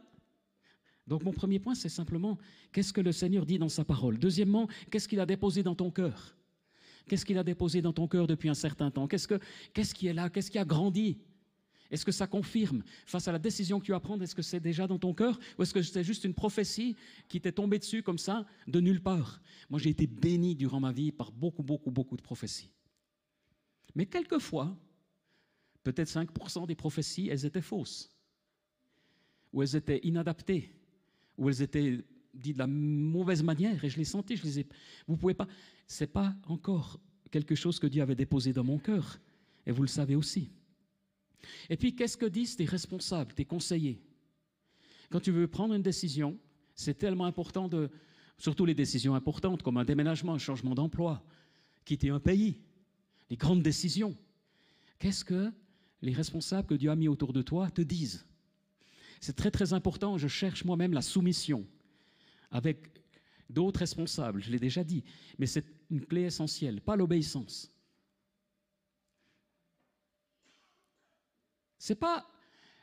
Donc 1.07 1.23
mon 1.23 1.33
premier 1.33 1.59
point, 1.59 1.75
c'est 1.75 1.89
simplement 1.89 2.37
qu'est-ce 2.71 2.93
que 2.93 3.01
le 3.01 3.11
Seigneur 3.11 3.45
dit 3.45 3.59
dans 3.59 3.69
sa 3.69 3.83
parole? 3.83 4.17
Deuxièmement, 4.19 4.67
qu'est-ce 4.89 5.07
qu'il 5.07 5.19
a 5.19 5.25
déposé 5.25 5.63
dans 5.63 5.75
ton 5.75 5.91
cœur? 5.91 6.35
Qu'est-ce 7.07 7.25
qu'il 7.25 7.37
a 7.37 7.43
déposé 7.43 7.81
dans 7.81 7.91
ton 7.91 8.07
cœur 8.07 8.27
depuis 8.27 8.49
un 8.49 8.53
certain 8.53 8.89
temps? 8.89 9.07
Qu'est-ce, 9.07 9.27
que, 9.27 9.39
qu'est-ce 9.73 9.93
qui 9.93 10.07
est 10.07 10.13
là? 10.13 10.29
Qu'est-ce 10.29 10.49
qui 10.49 10.57
a 10.57 10.65
grandi? 10.65 11.17
Est-ce 11.91 12.05
que 12.05 12.11
ça 12.11 12.25
confirme? 12.25 12.81
Face 13.05 13.27
à 13.27 13.31
la 13.31 13.39
décision 13.39 13.79
que 13.79 13.85
tu 13.85 13.91
vas 13.91 13.99
prendre 13.99 14.23
Est-ce 14.23 14.33
que 14.33 14.41
c'est 14.41 14.61
déjà 14.61 14.87
dans 14.87 14.97
ton 14.97 15.13
cœur 15.13 15.37
Ou 15.59 15.63
est-ce 15.63 15.73
que 15.73 15.81
c'est 15.81 16.03
juste 16.03 16.23
une 16.23 16.33
prophétie 16.33 16.95
qui 17.27 17.41
t'est 17.41 17.51
tombée 17.51 17.77
dessus 17.77 18.01
comme 18.01 18.17
ça, 18.17 18.45
de 18.67 18.79
nulle 18.79 19.03
part? 19.03 19.41
Moi, 19.69 19.79
j'ai 19.79 19.89
été 19.89 20.07
béni 20.07 20.55
durant 20.55 20.79
ma 20.79 20.91
vie 20.91 21.11
par 21.11 21.31
beaucoup, 21.31 21.61
beaucoup, 21.61 21.91
beaucoup 21.91 22.15
de 22.15 22.21
prophéties. 22.21 22.71
Mais 23.95 24.05
quelquefois, 24.05 24.75
peut-être 25.83 26.09
5% 26.09 26.67
des 26.67 26.75
prophéties, 26.75 27.29
elles 27.29 27.45
étaient 27.45 27.61
fausses, 27.61 28.09
ou 29.51 29.61
elles 29.61 29.75
étaient 29.75 29.99
inadaptées, 30.03 30.73
ou 31.37 31.49
elles 31.49 31.61
étaient 31.61 32.03
dites 32.33 32.53
de 32.53 32.59
la 32.59 32.67
mauvaise 32.67 33.43
manière, 33.43 33.83
et 33.83 33.89
je 33.89 33.97
les 33.97 34.05
sentais, 34.05 34.35
je 34.35 34.43
les 34.43 34.59
ai... 34.61 34.67
Vous 35.07 35.17
pouvez 35.17 35.33
pas... 35.33 35.47
C'est 35.85 36.07
pas 36.07 36.35
encore 36.47 36.99
quelque 37.29 37.55
chose 37.55 37.79
que 37.79 37.87
Dieu 37.87 38.01
avait 38.01 38.15
déposé 38.15 38.53
dans 38.53 38.63
mon 38.63 38.79
cœur, 38.79 39.19
et 39.65 39.71
vous 39.71 39.81
le 39.81 39.87
savez 39.87 40.15
aussi. 40.15 40.51
Et 41.69 41.77
puis, 41.77 41.95
qu'est-ce 41.95 42.17
que 42.17 42.25
disent 42.25 42.55
tes 42.55 42.65
responsables, 42.65 43.33
tes 43.33 43.45
conseillers? 43.45 44.01
Quand 45.09 45.19
tu 45.19 45.31
veux 45.31 45.47
prendre 45.47 45.73
une 45.73 45.81
décision, 45.81 46.39
c'est 46.73 46.97
tellement 46.97 47.25
important 47.25 47.67
de, 47.67 47.91
surtout 48.37 48.65
les 48.65 48.73
décisions 48.73 49.13
importantes 49.13 49.61
comme 49.61 49.77
un 49.77 49.85
déménagement, 49.85 50.33
un 50.33 50.39
changement 50.39 50.73
d'emploi, 50.73 51.23
quitter 51.85 52.09
un 52.09 52.19
pays, 52.19 52.59
les 53.29 53.37
grandes 53.37 53.61
décisions. 53.61 54.15
Qu'est-ce 54.99 55.25
que 55.25 55.51
les 56.03 56.13
responsables 56.13 56.67
que 56.67 56.75
Dieu 56.75 56.91
a 56.91 56.95
mis 56.95 57.07
autour 57.07 57.33
de 57.33 57.41
toi 57.41 57.71
te 57.71 57.81
disent 57.81 58.25
C'est 59.21 59.35
très 59.35 59.49
très 59.49 59.73
important, 59.73 60.17
je 60.17 60.27
cherche 60.27 60.65
moi-même 60.65 60.93
la 60.93 61.01
soumission 61.01 61.65
avec 62.51 62.77
d'autres 63.49 63.79
responsables, 63.79 64.43
je 64.43 64.51
l'ai 64.51 64.59
déjà 64.59 64.83
dit, 64.83 65.03
mais 65.39 65.47
c'est 65.47 65.65
une 65.89 66.05
clé 66.05 66.23
essentielle, 66.23 66.81
pas 66.81 66.95
l'obéissance. 66.95 67.71
Ce 71.79 71.93
n'est 71.93 71.99
pas 71.99 72.27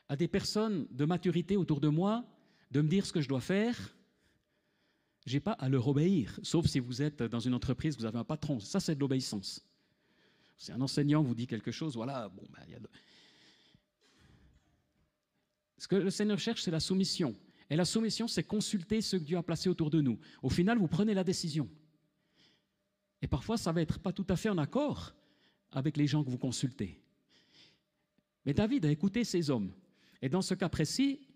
à 0.08 0.16
des 0.16 0.28
personnes 0.28 0.86
de 0.90 1.04
maturité 1.04 1.56
autour 1.56 1.80
de 1.80 1.88
moi 1.88 2.24
de 2.70 2.80
me 2.80 2.88
dire 2.88 3.04
ce 3.04 3.12
que 3.12 3.20
je 3.20 3.28
dois 3.28 3.40
faire. 3.40 3.94
Je 5.26 5.34
n'ai 5.34 5.40
pas 5.40 5.52
à 5.52 5.68
leur 5.68 5.86
obéir, 5.88 6.40
sauf 6.42 6.66
si 6.66 6.78
vous 6.80 7.02
êtes 7.02 7.22
dans 7.22 7.40
une 7.40 7.54
entreprise, 7.54 7.96
vous 7.96 8.06
avez 8.06 8.18
un 8.18 8.24
patron. 8.24 8.60
Ça, 8.60 8.80
c'est 8.80 8.94
de 8.94 9.00
l'obéissance. 9.00 9.69
Si 10.60 10.70
un 10.72 10.80
enseignant 10.82 11.22
vous 11.22 11.34
dit 11.34 11.46
quelque 11.46 11.72
chose, 11.72 11.96
voilà, 11.96 12.28
bon, 12.28 12.42
ben, 12.50 12.62
y 12.68 12.74
a 12.74 12.78
Ce 15.78 15.88
que 15.88 15.96
le 15.96 16.10
Seigneur 16.10 16.38
cherche, 16.38 16.62
c'est 16.62 16.70
la 16.70 16.80
soumission. 16.80 17.34
Et 17.70 17.76
la 17.76 17.86
soumission, 17.86 18.28
c'est 18.28 18.44
consulter 18.44 19.00
ce 19.00 19.16
que 19.16 19.24
Dieu 19.24 19.38
a 19.38 19.42
placé 19.42 19.70
autour 19.70 19.88
de 19.88 20.02
nous. 20.02 20.18
Au 20.42 20.50
final, 20.50 20.76
vous 20.76 20.86
prenez 20.86 21.14
la 21.14 21.24
décision. 21.24 21.66
Et 23.22 23.26
parfois, 23.26 23.56
ça 23.56 23.72
va 23.72 23.80
être 23.80 23.98
pas 24.00 24.12
tout 24.12 24.26
à 24.28 24.36
fait 24.36 24.50
en 24.50 24.58
accord 24.58 25.14
avec 25.72 25.96
les 25.96 26.06
gens 26.06 26.22
que 26.22 26.28
vous 26.28 26.36
consultez. 26.36 27.00
Mais 28.44 28.52
David 28.52 28.84
a 28.84 28.90
écouté 28.90 29.24
ces 29.24 29.48
hommes. 29.48 29.72
Et 30.20 30.28
dans 30.28 30.42
ce 30.42 30.52
cas 30.52 30.68
précis, 30.68 31.26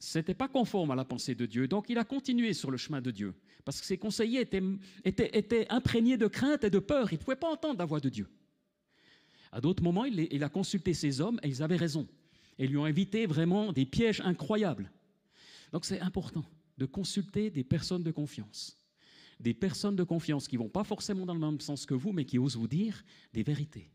ce 0.00 0.18
n'était 0.18 0.34
pas 0.34 0.48
conforme 0.48 0.90
à 0.90 0.96
la 0.96 1.04
pensée 1.04 1.34
de 1.34 1.44
Dieu. 1.44 1.68
Donc 1.68 1.90
il 1.90 1.98
a 1.98 2.04
continué 2.04 2.54
sur 2.54 2.70
le 2.70 2.78
chemin 2.78 3.02
de 3.02 3.10
Dieu. 3.10 3.34
Parce 3.64 3.80
que 3.80 3.86
ses 3.86 3.98
conseillers 3.98 4.40
étaient, 4.40 5.66
imprégnés 5.68 6.16
de 6.16 6.26
crainte 6.26 6.64
et 6.64 6.70
de 6.70 6.78
peur. 6.78 7.12
Ils 7.12 7.16
ne 7.16 7.22
pouvaient 7.22 7.36
pas 7.36 7.52
entendre 7.52 7.78
la 7.78 7.84
voix 7.84 8.00
de 8.00 8.08
Dieu. 8.08 8.26
À 9.52 9.60
d'autres 9.60 9.82
moments, 9.82 10.06
il, 10.06 10.42
a 10.42 10.48
consulté 10.48 10.94
ces 10.94 11.20
hommes 11.20 11.38
et 11.42 11.48
ils 11.48 11.62
avaient 11.62 11.76
raison. 11.76 12.08
Et 12.58 12.66
lui 12.66 12.78
ont 12.78 12.86
invité 12.86 13.26
vraiment 13.26 13.72
des 13.72 13.84
pièges 13.84 14.22
incroyables. 14.22 14.90
Donc 15.70 15.84
c'est 15.84 16.00
important 16.00 16.44
de 16.78 16.86
consulter 16.86 17.50
des 17.50 17.64
personnes 17.64 18.02
de 18.02 18.10
confiance. 18.10 18.78
Des 19.38 19.52
personnes 19.52 19.96
de 19.96 20.04
confiance 20.04 20.48
qui 20.48 20.56
vont 20.56 20.68
pas 20.68 20.84
forcément 20.84 21.26
dans 21.26 21.34
le 21.34 21.40
même 21.40 21.60
sens 21.60 21.84
que 21.84 21.94
vous, 21.94 22.12
mais 22.12 22.24
qui 22.24 22.38
osent 22.38 22.56
vous 22.56 22.68
dire 22.68 23.04
des 23.34 23.42
vérités. 23.42 23.90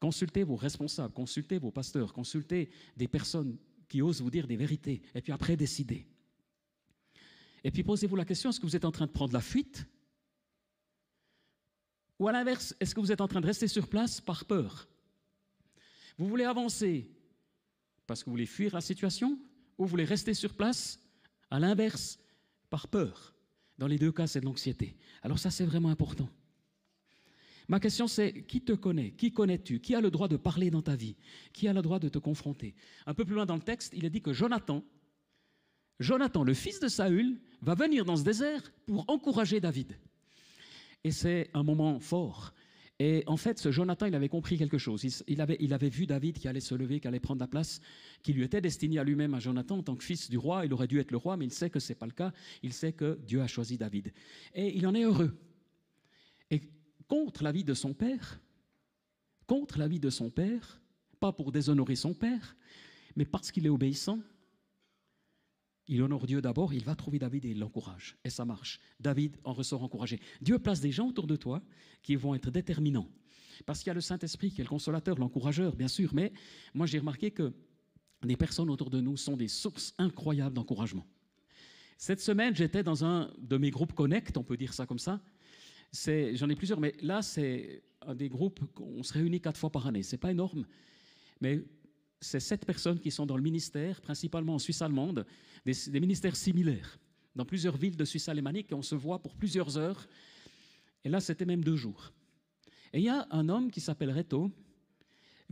Consultez 0.00 0.42
vos 0.42 0.56
responsables, 0.56 1.14
consultez 1.14 1.58
vos 1.58 1.70
pasteurs, 1.70 2.12
consultez 2.12 2.70
des 2.96 3.08
personnes 3.08 3.56
qui 3.92 4.00
osent 4.00 4.22
vous 4.22 4.30
dire 4.30 4.46
des 4.46 4.56
vérités, 4.56 5.02
et 5.14 5.20
puis 5.20 5.32
après 5.32 5.54
décidez. 5.54 6.06
Et 7.62 7.70
puis 7.70 7.82
posez-vous 7.82 8.16
la 8.16 8.24
question, 8.24 8.48
est-ce 8.48 8.58
que 8.58 8.64
vous 8.64 8.74
êtes 8.74 8.86
en 8.86 8.90
train 8.90 9.04
de 9.04 9.12
prendre 9.12 9.34
la 9.34 9.42
fuite? 9.42 9.84
Ou 12.18 12.26
à 12.26 12.32
l'inverse, 12.32 12.74
est-ce 12.80 12.94
que 12.94 13.00
vous 13.00 13.12
êtes 13.12 13.20
en 13.20 13.28
train 13.28 13.42
de 13.42 13.46
rester 13.46 13.68
sur 13.68 13.86
place 13.88 14.18
par 14.18 14.46
peur? 14.46 14.88
Vous 16.16 16.26
voulez 16.26 16.44
avancer 16.44 17.10
parce 18.06 18.22
que 18.22 18.30
vous 18.30 18.32
voulez 18.32 18.46
fuir 18.46 18.74
la 18.74 18.80
situation 18.80 19.38
ou 19.76 19.84
vous 19.84 19.88
voulez 19.88 20.06
rester 20.06 20.32
sur 20.32 20.54
place 20.54 20.98
à 21.50 21.60
l'inverse 21.60 22.18
par 22.70 22.88
peur? 22.88 23.34
Dans 23.76 23.88
les 23.88 23.98
deux 23.98 24.12
cas, 24.12 24.26
c'est 24.26 24.40
de 24.40 24.46
l'anxiété. 24.46 24.96
Alors 25.20 25.38
ça, 25.38 25.50
c'est 25.50 25.66
vraiment 25.66 25.90
important. 25.90 26.30
Ma 27.68 27.80
question 27.80 28.06
c'est, 28.06 28.42
qui 28.42 28.60
te 28.60 28.72
connaît? 28.72 29.12
Qui 29.12 29.32
connais-tu? 29.32 29.80
Qui 29.80 29.94
a 29.94 30.00
le 30.00 30.10
droit 30.10 30.28
de 30.28 30.36
parler 30.36 30.70
dans 30.70 30.82
ta 30.82 30.96
vie? 30.96 31.16
Qui 31.52 31.68
a 31.68 31.72
le 31.72 31.82
droit 31.82 31.98
de 31.98 32.08
te 32.08 32.18
confronter? 32.18 32.74
Un 33.06 33.14
peu 33.14 33.24
plus 33.24 33.34
loin 33.34 33.46
dans 33.46 33.56
le 33.56 33.62
texte, 33.62 33.92
il 33.96 34.04
est 34.04 34.10
dit 34.10 34.22
que 34.22 34.32
Jonathan, 34.32 34.84
Jonathan, 36.00 36.44
le 36.44 36.54
fils 36.54 36.80
de 36.80 36.88
Saül, 36.88 37.40
va 37.60 37.74
venir 37.74 38.04
dans 38.04 38.16
ce 38.16 38.24
désert 38.24 38.72
pour 38.86 39.04
encourager 39.08 39.60
David. 39.60 39.96
Et 41.04 41.10
c'est 41.10 41.50
un 41.54 41.62
moment 41.62 42.00
fort. 42.00 42.52
Et 42.98 43.24
en 43.26 43.36
fait, 43.36 43.58
ce 43.58 43.72
Jonathan, 43.72 44.06
il 44.06 44.14
avait 44.14 44.28
compris 44.28 44.56
quelque 44.56 44.78
chose. 44.78 45.04
Il, 45.26 45.40
avait, 45.40 45.56
il 45.58 45.72
avait 45.72 45.88
vu 45.88 46.06
David 46.06 46.38
qui 46.38 46.46
allait 46.46 46.60
se 46.60 46.74
lever, 46.74 47.00
qui 47.00 47.08
allait 47.08 47.18
prendre 47.18 47.40
la 47.40 47.48
place, 47.48 47.80
qui 48.22 48.32
lui 48.32 48.44
était 48.44 48.60
destiné 48.60 48.98
à 48.98 49.04
lui-même, 49.04 49.34
à 49.34 49.40
Jonathan, 49.40 49.78
en 49.78 49.82
tant 49.82 49.96
que 49.96 50.04
fils 50.04 50.30
du 50.30 50.38
roi. 50.38 50.66
Il 50.66 50.72
aurait 50.72 50.86
dû 50.86 51.00
être 51.00 51.10
le 51.10 51.16
roi, 51.16 51.36
mais 51.36 51.46
il 51.46 51.52
sait 51.52 51.70
que 51.70 51.80
ce 51.80 51.88
n'est 51.88 51.96
pas 51.96 52.06
le 52.06 52.12
cas. 52.12 52.32
Il 52.62 52.72
sait 52.72 52.92
que 52.92 53.18
Dieu 53.26 53.40
a 53.40 53.48
choisi 53.48 53.76
David. 53.76 54.12
Et 54.54 54.76
il 54.76 54.86
en 54.86 54.94
est 54.94 55.02
heureux. 55.02 55.36
Contre 57.08 57.42
la 57.42 57.52
vie 57.52 57.64
de 57.64 57.74
son 57.74 57.94
père, 57.94 58.40
contre 59.46 59.78
la 59.78 59.88
vie 59.88 60.00
de 60.00 60.10
son 60.10 60.30
père, 60.30 60.80
pas 61.20 61.32
pour 61.32 61.52
déshonorer 61.52 61.96
son 61.96 62.14
père, 62.14 62.56
mais 63.16 63.24
parce 63.24 63.50
qu'il 63.50 63.66
est 63.66 63.70
obéissant. 63.70 64.18
Il 65.88 66.02
honore 66.02 66.26
Dieu 66.26 66.40
d'abord, 66.40 66.72
il 66.72 66.84
va 66.84 66.94
trouver 66.94 67.18
David 67.18 67.44
et 67.44 67.50
il 67.50 67.58
l'encourage. 67.58 68.16
Et 68.24 68.30
ça 68.30 68.44
marche. 68.44 68.80
David 69.00 69.36
en 69.44 69.52
ressort 69.52 69.82
encouragé. 69.82 70.20
Dieu 70.40 70.58
place 70.58 70.80
des 70.80 70.92
gens 70.92 71.08
autour 71.08 71.26
de 71.26 71.36
toi 71.36 71.62
qui 72.02 72.16
vont 72.16 72.34
être 72.34 72.50
déterminants. 72.50 73.08
Parce 73.66 73.80
qu'il 73.80 73.88
y 73.88 73.90
a 73.90 73.94
le 73.94 74.00
Saint-Esprit 74.00 74.50
qui 74.50 74.60
est 74.60 74.64
le 74.64 74.70
consolateur, 74.70 75.18
l'encourageur, 75.18 75.76
bien 75.76 75.88
sûr. 75.88 76.14
Mais 76.14 76.32
moi, 76.72 76.86
j'ai 76.86 76.98
remarqué 76.98 77.30
que 77.30 77.52
les 78.22 78.36
personnes 78.36 78.70
autour 78.70 78.90
de 78.90 79.00
nous 79.00 79.16
sont 79.16 79.36
des 79.36 79.48
sources 79.48 79.94
incroyables 79.98 80.54
d'encouragement. 80.54 81.06
Cette 81.98 82.20
semaine, 82.20 82.56
j'étais 82.56 82.82
dans 82.82 83.04
un 83.04 83.32
de 83.38 83.56
mes 83.56 83.70
groupes 83.70 83.92
Connect, 83.92 84.36
on 84.36 84.42
peut 84.42 84.56
dire 84.56 84.74
ça 84.74 84.86
comme 84.86 84.98
ça, 84.98 85.20
J'en 85.92 86.48
ai 86.48 86.56
plusieurs, 86.56 86.80
mais 86.80 86.94
là, 87.02 87.20
c'est 87.20 87.82
un 88.00 88.14
des 88.14 88.28
groupes, 88.28 88.60
on 88.80 89.02
se 89.02 89.12
réunit 89.12 89.40
quatre 89.40 89.58
fois 89.58 89.70
par 89.70 89.86
année. 89.86 90.02
C'est 90.02 90.16
pas 90.16 90.30
énorme, 90.30 90.66
mais 91.40 91.62
c'est 92.20 92.40
sept 92.40 92.64
personnes 92.64 92.98
qui 92.98 93.10
sont 93.10 93.26
dans 93.26 93.36
le 93.36 93.42
ministère, 93.42 94.00
principalement 94.00 94.54
en 94.54 94.58
Suisse 94.58 94.80
allemande, 94.80 95.26
des, 95.64 96.00
ministères 96.00 96.36
similaires, 96.36 96.98
dans 97.36 97.44
plusieurs 97.44 97.76
villes 97.76 97.96
de 97.96 98.04
Suisse 98.04 98.28
alémanique, 98.28 98.72
et 98.72 98.74
on 98.74 98.82
se 98.82 98.94
voit 98.94 99.20
pour 99.20 99.34
plusieurs 99.34 99.76
heures. 99.76 100.08
Et 101.04 101.08
là, 101.08 101.20
c'était 101.20 101.44
même 101.44 101.62
deux 101.62 101.76
jours. 101.76 102.12
Et 102.92 102.98
il 102.98 103.04
y 103.04 103.08
a 103.08 103.26
un 103.30 103.48
homme 103.48 103.70
qui 103.70 103.80
s'appelle 103.80 104.10
Reto, 104.10 104.50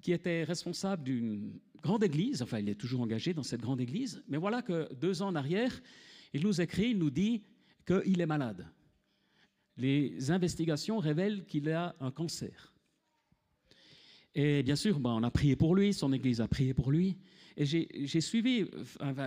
qui 0.01 0.13
était 0.13 0.45
responsable 0.45 1.03
d'une 1.05 1.61
grande 1.83 2.05
église, 2.05 2.41
enfin, 2.41 2.59
il 2.59 2.69
est 2.69 2.75
toujours 2.75 3.03
engagé 3.03 3.35
dans 3.35 3.43
cette 3.43 3.61
grande 3.61 3.81
église, 3.81 4.23
mais 4.29 4.39
voilà 4.39 4.63
que 4.63 4.93
deux 4.95 5.23
ans 5.23 5.29
en 5.29 5.35
arrière, 5.35 5.83
il 6.33 6.43
nous 6.43 6.61
écrit, 6.61 6.91
il 6.91 6.99
nous 6.99 7.11
dit 7.11 7.43
qu'il 7.87 8.21
est 8.21 8.27
malade 8.27 8.67
les 9.81 10.31
investigations 10.31 10.99
révèlent 10.99 11.45
qu'il 11.47 11.71
a 11.71 11.97
un 12.01 12.11
cancer. 12.11 12.75
Et 14.35 14.63
bien 14.63 14.77
sûr, 14.77 15.01
ben, 15.01 15.11
on 15.11 15.23
a 15.23 15.31
prié 15.31 15.57
pour 15.57 15.75
lui, 15.75 15.93
son 15.93 16.13
Église 16.13 16.41
a 16.41 16.49
prié 16.49 16.75
pour 16.75 16.93
lui. 16.93 17.17
Et 17.57 17.65
j'ai 17.65 18.21
suivi 18.21 18.67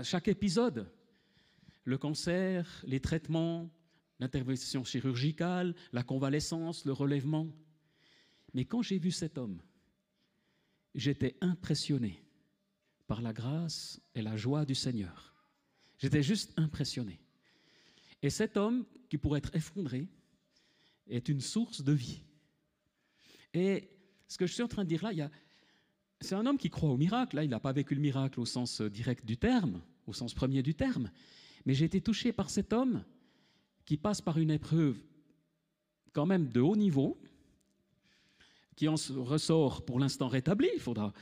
chaque 0.03 0.27
épisode, 0.27 0.89
le 1.83 1.98
cancer, 1.98 2.83
les 2.88 3.00
traitements, 3.00 3.69
l'intervention 4.19 4.83
chirurgicale, 4.83 5.75
la 5.91 6.03
convalescence, 6.03 6.86
le 6.86 6.93
relèvement. 6.93 7.48
Mais 8.53 8.65
quand 8.65 8.81
j'ai 8.81 9.00
vu 9.00 9.12
cet 9.12 9.38
homme, 9.38 9.60
j'étais 10.95 11.36
impressionné 11.41 12.24
par 13.07 13.22
la 13.22 13.33
grâce 13.33 14.00
et 14.15 14.22
la 14.22 14.38
joie 14.38 14.65
du 14.65 14.75
Seigneur. 14.75 15.33
J'étais 15.98 16.24
juste 16.24 16.53
impressionné. 16.57 17.19
Et 18.22 18.29
cet 18.29 18.55
homme, 18.55 18.86
qui 19.10 19.17
pourrait 19.17 19.39
être 19.39 19.55
effondré, 19.55 20.07
est 21.07 21.29
une 21.29 21.41
source 21.41 21.83
de 21.83 21.93
vie. 21.93 22.22
Et 23.53 23.89
ce 24.27 24.38
que 24.38 24.48
je 24.48 24.53
suis 24.53 24.63
en 24.63 24.67
train 24.67 24.83
de 24.83 24.89
dire 24.89 25.03
là, 25.03 25.29
c'est 26.22 26.36
un 26.36 26.45
homme 26.45 26.57
qui 26.57 26.69
croit 26.69 26.89
au 26.89 26.98
miracle. 26.98 27.36
Là, 27.36 27.43
il 27.43 27.50
n'a 27.50 27.60
pas 27.60 27.74
vécu 27.74 27.95
le 27.95 28.01
miracle 28.01 28.39
au 28.39 28.45
sens 28.45 28.81
euh, 28.81 28.89
direct 28.89 29.25
du 29.25 29.38
terme, 29.38 29.81
au 30.07 30.13
sens 30.13 30.33
premier 30.33 30.63
du 30.63 30.74
terme. 30.74 31.12
Mais 31.65 31.74
j'ai 31.74 31.86
été 31.86 32.01
touché 32.01 32.31
par 32.31 32.50
cet 32.50 32.74
homme 32.74 33.03
qui 33.86 33.98
passe 33.98 34.22
par 34.22 34.38
une 34.38 34.51
épreuve 34.51 34.98
quand 36.13 36.25
même 36.25 36.48
de 36.50 36.62
haut 36.62 36.75
niveau, 36.75 37.19
qui 38.75 38.88
en 38.88 38.95
ressort 38.95 39.83
pour 39.83 40.00
l'instant 40.00 40.27
rétabli, 40.27 40.69
il 40.74 40.79
faudra, 40.79 41.13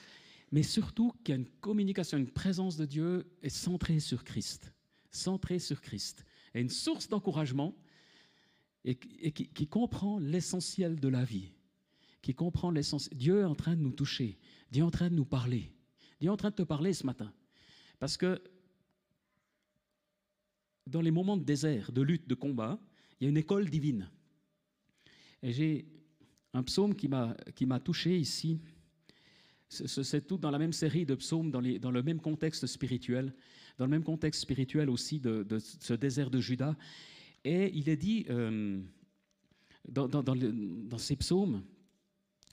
mais 0.51 0.63
surtout 0.63 1.13
qui 1.23 1.31
a 1.31 1.35
une 1.35 1.47
communication, 1.47 2.17
une 2.17 2.29
présence 2.29 2.77
de 2.77 2.85
Dieu 2.85 3.25
est 3.41 3.50
centrée 3.50 4.00
sur 4.00 4.23
Christ, 4.23 4.73
centrée 5.09 5.59
sur 5.59 5.81
Christ, 5.81 6.25
et 6.53 6.61
une 6.61 6.69
source 6.69 7.07
d'encouragement 7.07 7.75
et, 8.83 8.95
qui, 8.95 9.67
comprend 9.67 10.19
l'essentiel 10.19 11.00
de 11.00 11.07
la 11.07 11.23
vie, 11.23 11.51
qui 12.21 12.33
comprend 12.33 12.71
l'essentiel. 12.71 13.17
Dieu 13.17 13.41
est 13.41 13.45
en 13.45 13.55
train 13.55 13.75
de 13.75 13.81
nous 13.81 13.91
toucher. 13.91 14.38
Dieu 14.71 14.81
est 14.81 14.85
en 14.85 14.91
train 14.91 15.09
de 15.09 15.15
nous 15.15 15.25
parler. 15.25 15.71
Dieu 16.19 16.27
est 16.27 16.33
en 16.33 16.38
train 16.38 16.50
de 16.50 16.55
te 16.55 16.63
parler 16.63 16.93
ce 16.93 17.05
matin. 17.05 17.31
Parce 18.00 18.17
que 18.17 18.41
dans 20.88 21.01
les 21.01 21.11
moments 21.11 21.38
de 21.38 21.43
désert, 21.43 21.91
de 21.91 22.01
lutte, 22.01 22.27
de 22.27 22.35
combat, 22.35 22.79
il 23.19 23.25
y 23.25 23.27
a 23.27 23.29
une 23.29 23.38
école 23.38 23.69
divine. 23.69 24.09
Et 25.43 25.53
j'ai 25.53 25.85
un 26.53 26.63
psaume 26.63 26.95
qui 26.95 27.07
m'a 27.07 27.79
touché 27.79 28.17
ici. 28.17 28.59
C'est 29.69 30.27
tout 30.27 30.38
dans 30.38 30.51
la 30.51 30.59
même 30.59 30.73
série 30.73 31.05
de 31.05 31.15
psaumes, 31.15 31.50
dans, 31.50 31.61
dans, 31.61 31.91
le 31.91 32.03
même 32.03 32.19
contexte 32.19 32.67
spirituel, 32.67 33.33
dans 33.77 33.85
le 33.85 33.91
même 33.91 34.03
contexte 34.03 34.41
spirituel 34.41 34.89
aussi 34.89 35.19
de, 35.19 35.45
ce 35.59 35.93
désert 35.93 36.29
de 36.29 36.41
Juda. 36.41 36.75
Et 37.43 37.71
il 37.75 37.89
est 37.89 37.98
dit 37.98 38.25
euh, 38.29 38.81
dans, 39.88 40.98
ces 40.98 41.15
psaumes, 41.15 41.63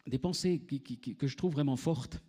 des 0.06 0.18
pensées 0.18 0.60
que 0.60 1.26
je 1.26 1.36
trouve 1.36 1.52
vraiment 1.52 1.76
fortes. 1.76 2.22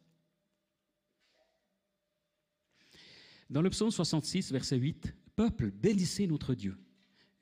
Dans 3.49 3.61
le 3.61 3.69
psaume 3.69 3.89
66, 3.89 4.51
verset 4.51 4.77
8, 4.77 5.15
Peuple, 5.35 5.71
bénissez 5.71 6.27
notre 6.27 6.53
Dieu, 6.53 6.77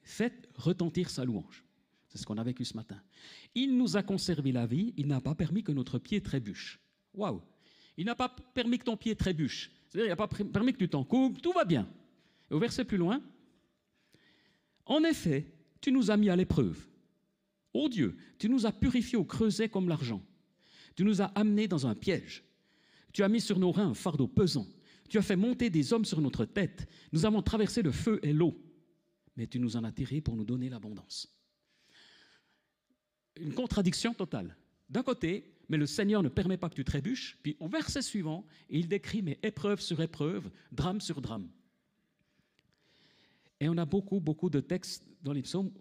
faites 0.04 0.48
retentir 0.56 1.10
sa 1.10 1.26
louange. 1.26 1.66
C'est 2.08 2.18
ce 2.18 2.26
qu'on 2.26 2.38
a 2.38 2.44
vécu 2.44 2.64
ce 2.64 2.76
matin. 2.76 3.02
Il 3.56 3.76
nous 3.78 3.98
a 3.98 4.04
conservé 4.04 4.52
la 4.52 4.66
vie, 4.66 4.94
il 4.98 5.08
n'a 5.08 5.20
pas 5.20 5.36
permis 5.36 5.64
que 5.64 5.74
notre 5.74 6.00
pied 6.00 6.22
trébuche. 6.22 6.80
Waouh 7.14 7.42
Il 7.98 8.06
n'a 8.06 8.16
pas 8.16 8.30
permis 8.30 8.78
que 8.78 8.86
ton 8.86 8.96
pied 8.96 9.16
trébuche. 9.16 9.72
C'est-à-dire, 9.88 10.06
il 10.06 10.10
n'a 10.10 10.16
pas 10.16 10.28
permis 10.28 10.72
que 10.72 10.78
tu 10.78 10.88
t'en 10.88 11.04
tout 11.04 11.52
va 11.54 11.66
bien. 11.66 11.90
Et 12.50 12.54
au 12.54 12.60
verset 12.60 12.86
plus 12.86 12.98
loin, 12.98 13.22
En 14.88 15.04
effet, 15.04 15.46
tu 15.82 15.92
nous 15.92 16.10
as 16.12 16.18
mis 16.18 16.30
à 16.30 16.36
l'épreuve 16.36 16.88
Ô 17.74 17.90
Dieu, 17.90 18.18
tu 18.40 18.50
nous 18.50 18.66
as 18.66 18.72
purifiés 18.72 19.18
au 19.18 19.24
creuset 19.24 19.70
comme 19.70 19.88
l'argent. 19.88 20.24
Tu 20.96 21.04
nous 21.04 21.22
as 21.22 21.26
amenés 21.26 21.68
dans 21.68 21.86
un 21.86 21.94
piège. 21.94 22.44
Tu 23.14 23.22
as 23.22 23.30
mis 23.30 23.42
sur 23.42 23.60
nos 23.60 23.72
reins 23.72 23.90
un 23.90 23.94
fardeau 23.94 24.28
pesant. 24.28 24.66
Tu 25.10 25.18
as 25.18 25.22
fait 25.22 25.36
monter 25.36 25.70
des 25.70 25.94
hommes 25.94 26.06
sur 26.06 26.20
notre 26.20 26.46
tête. 26.46 26.88
Nous 27.12 27.26
avons 27.26 27.42
traversé 27.42 27.82
le 27.84 27.92
feu 27.92 28.20
et 28.24 28.34
l'eau. 28.34 28.60
Mais 29.36 29.46
tu 29.46 29.60
nous 29.60 29.78
en 29.78 29.84
as 29.84 29.92
tirés 29.92 30.22
pour 30.22 30.36
nous 30.36 30.44
donner 30.44 30.70
l'abondance. 30.70 31.32
Une 33.40 33.54
contradiction 33.54 34.14
totale. 34.16 34.58
D'un 34.90 35.04
côté, 35.04 35.54
mais 35.70 35.78
le 35.78 35.86
Seigneur 35.86 36.24
ne 36.24 36.30
permet 36.30 36.58
pas 36.58 36.70
que 36.70 36.76
tu 36.76 36.84
trébuches. 36.84 37.38
Puis 37.44 37.56
au 37.60 37.68
verset 37.68 38.02
suivant, 38.02 38.46
il 38.70 38.88
décrit 38.88 39.22
mais 39.22 39.40
épreuve 39.44 39.82
sur 39.82 40.02
épreuve, 40.02 40.50
drame 40.72 41.02
sur 41.02 41.22
drame. 41.22 41.50
Et 43.60 43.70
on 43.70 43.78
a 43.78 43.86
beaucoup, 43.86 44.20
beaucoup 44.20 44.50
de 44.50 44.60
textes 44.60 45.08
dans 45.22 45.34
les 45.34 45.42
psaumes 45.42 45.72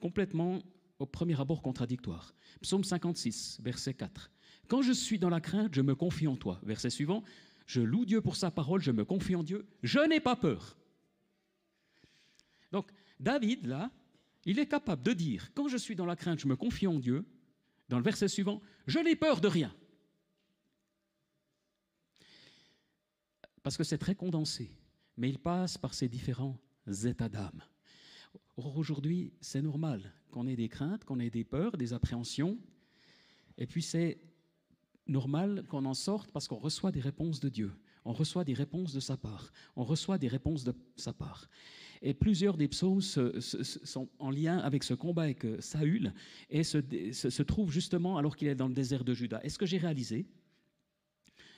complètement 0.00 0.60
au 0.98 1.06
premier 1.06 1.38
abord 1.40 1.62
contradictoire. 1.62 2.34
Psaume 2.60 2.84
56, 2.84 3.58
verset 3.62 3.94
4. 3.94 4.30
Quand 4.68 4.82
je 4.82 4.92
suis 4.92 5.18
dans 5.18 5.28
la 5.28 5.40
crainte, 5.40 5.74
je 5.74 5.82
me 5.82 5.94
confie 5.94 6.28
en 6.28 6.36
toi. 6.36 6.60
Verset 6.62 6.90
suivant, 6.90 7.24
je 7.66 7.80
loue 7.80 8.04
Dieu 8.04 8.20
pour 8.20 8.36
sa 8.36 8.50
parole, 8.50 8.80
je 8.80 8.92
me 8.92 9.04
confie 9.04 9.34
en 9.34 9.42
Dieu, 9.42 9.66
je 9.82 9.98
n'ai 9.98 10.20
pas 10.20 10.36
peur. 10.36 10.76
Donc, 12.70 12.90
David, 13.18 13.66
là, 13.66 13.90
il 14.44 14.58
est 14.58 14.66
capable 14.66 15.02
de 15.02 15.12
dire, 15.12 15.52
quand 15.54 15.68
je 15.68 15.76
suis 15.76 15.94
dans 15.94 16.06
la 16.06 16.16
crainte, 16.16 16.40
je 16.40 16.48
me 16.48 16.56
confie 16.56 16.86
en 16.86 16.98
Dieu. 16.98 17.24
Dans 17.88 17.98
le 17.98 18.04
verset 18.04 18.28
suivant, 18.28 18.62
je 18.86 18.98
n'ai 18.98 19.16
peur 19.16 19.40
de 19.40 19.48
rien. 19.48 19.74
Parce 23.62 23.76
que 23.76 23.84
c'est 23.84 23.98
très 23.98 24.14
condensé, 24.14 24.72
mais 25.16 25.28
il 25.28 25.38
passe 25.38 25.76
par 25.78 25.94
ces 25.94 26.08
différents 26.08 26.58
états 26.86 27.28
d'âme. 27.28 27.62
Aujourd'hui, 28.56 29.32
c'est 29.40 29.62
normal 29.62 30.12
qu'on 30.30 30.46
ait 30.46 30.56
des 30.56 30.68
craintes, 30.68 31.04
qu'on 31.04 31.20
ait 31.20 31.30
des 31.30 31.44
peurs, 31.44 31.76
des 31.76 31.92
appréhensions. 31.92 32.58
Et 33.58 33.66
puis 33.66 33.82
c'est 33.82 34.18
normal 35.06 35.64
qu'on 35.68 35.84
en 35.84 35.94
sorte 35.94 36.30
parce 36.32 36.48
qu'on 36.48 36.58
reçoit 36.58 36.92
des 36.92 37.00
réponses 37.00 37.40
de 37.40 37.48
Dieu. 37.48 37.72
On 38.04 38.12
reçoit 38.12 38.44
des 38.44 38.54
réponses 38.54 38.92
de 38.92 39.00
sa 39.00 39.16
part. 39.16 39.52
On 39.76 39.84
reçoit 39.84 40.18
des 40.18 40.28
réponses 40.28 40.64
de 40.64 40.74
sa 40.96 41.12
part. 41.12 41.48
Et 42.02 42.14
plusieurs 42.14 42.56
des 42.56 42.66
psaumes 42.66 43.00
sont 43.00 44.08
en 44.18 44.30
lien 44.30 44.58
avec 44.58 44.82
ce 44.82 44.94
combat 44.94 45.22
avec 45.22 45.46
Saül 45.60 46.12
et 46.50 46.64
se, 46.64 46.80
se 47.12 47.42
trouvent 47.42 47.70
justement 47.70 48.18
alors 48.18 48.34
qu'il 48.34 48.48
est 48.48 48.56
dans 48.56 48.66
le 48.66 48.74
désert 48.74 49.04
de 49.04 49.14
Juda. 49.14 49.40
Et 49.44 49.48
ce 49.48 49.58
que 49.58 49.66
j'ai 49.66 49.78
réalisé, 49.78 50.26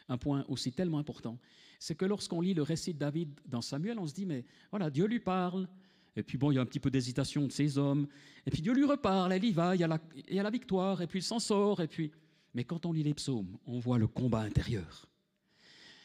un 0.08 0.18
point 0.18 0.44
aussi 0.48 0.72
tellement 0.72 0.98
important, 0.98 1.38
c'est 1.78 1.94
que 1.94 2.04
lorsqu'on 2.04 2.40
lit 2.40 2.54
le 2.54 2.62
récit 2.62 2.94
de 2.94 2.98
David 2.98 3.30
dans 3.46 3.62
Samuel, 3.62 3.98
on 3.98 4.06
se 4.06 4.14
dit, 4.14 4.26
mais 4.26 4.44
voilà, 4.70 4.90
Dieu 4.90 5.06
lui 5.06 5.20
parle, 5.20 5.68
et 6.16 6.22
puis 6.22 6.38
bon, 6.38 6.50
il 6.50 6.54
y 6.54 6.58
a 6.58 6.60
un 6.60 6.66
petit 6.66 6.80
peu 6.80 6.90
d'hésitation 6.90 7.46
de 7.46 7.52
ces 7.52 7.76
hommes. 7.76 8.06
Et 8.46 8.50
puis 8.50 8.62
Dieu 8.62 8.72
lui 8.72 8.84
reparle, 8.84 9.32
elle 9.32 9.44
y 9.44 9.52
va, 9.52 9.74
il 9.74 9.80
y 9.80 9.84
a 9.84 10.00
il 10.28 10.36
y 10.36 10.38
a 10.38 10.42
la 10.42 10.50
victoire, 10.50 11.02
et 11.02 11.06
puis 11.06 11.18
il 11.20 11.22
s'en 11.22 11.38
sort. 11.38 11.80
Et 11.80 11.88
puis... 11.88 12.12
Mais 12.54 12.62
quand 12.62 12.86
on 12.86 12.92
lit 12.92 13.02
les 13.02 13.14
psaumes, 13.14 13.58
on 13.66 13.80
voit 13.80 13.98
le 13.98 14.06
combat 14.06 14.42
intérieur. 14.42 15.08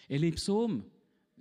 Et 0.10 0.18
les 0.18 0.32
psaumes 0.32 0.84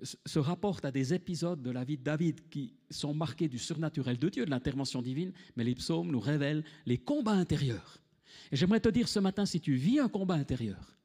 se 0.03 0.38
rapportent 0.38 0.85
à 0.85 0.90
des 0.90 1.14
épisodes 1.14 1.62
de 1.62 1.71
la 1.71 1.83
vie 1.83 1.97
de 1.97 2.05
David 2.05 2.49
qui 2.51 2.75
sont 2.90 3.14
marqués 3.14 3.49
du 3.49 3.59
surnaturel 3.59 4.18
de 4.18 4.29
Dieu, 4.29 4.44
de 4.44 4.51
l'intervention 4.51 5.01
divine, 5.01 5.33
mais 5.57 5.64
les 5.64 5.75
psaumes 5.75 6.11
nous 6.11 6.21
révèlent 6.21 6.62
les 6.85 6.99
combats 6.99 7.33
intérieurs. 7.33 8.03
Et 8.53 8.57
j'aimerais 8.57 8.81
te 8.81 8.90
dire 8.90 9.09
ce 9.09 9.18
matin, 9.18 9.47
si 9.47 9.61
tu 9.61 9.75
vis 9.77 9.99
un 9.99 10.09
combat 10.09 10.35
intérieur, 10.35 10.98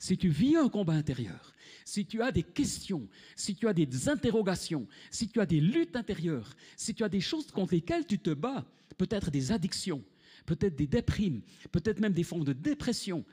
si 0.00 0.16
tu 0.16 0.30
vis 0.30 0.56
un 0.56 0.70
combat 0.70 0.94
intérieur, 0.94 1.54
si 1.84 2.06
tu 2.06 2.22
as 2.22 2.32
des 2.32 2.42
questions, 2.42 3.06
si 3.36 3.54
tu 3.54 3.68
as 3.68 3.74
des 3.74 4.08
interrogations, 4.08 4.88
si 5.10 5.28
tu 5.28 5.40
as 5.40 5.46
des 5.46 5.60
luttes 5.60 5.94
intérieures, 5.94 6.56
si 6.76 6.94
tu 6.94 7.04
as 7.04 7.08
des 7.08 7.20
choses 7.20 7.50
contre 7.52 7.74
lesquelles 7.74 8.06
tu 8.06 8.18
te 8.18 8.30
bats, 8.30 8.66
peut-être 8.96 9.30
des 9.30 9.52
addictions, 9.52 10.02
peut-être 10.46 10.74
des 10.74 10.86
déprimes, 10.86 11.42
peut-être 11.70 12.00
même 12.00 12.14
des 12.14 12.24
formes 12.24 12.44
de 12.44 12.54
dépression, 12.54 13.26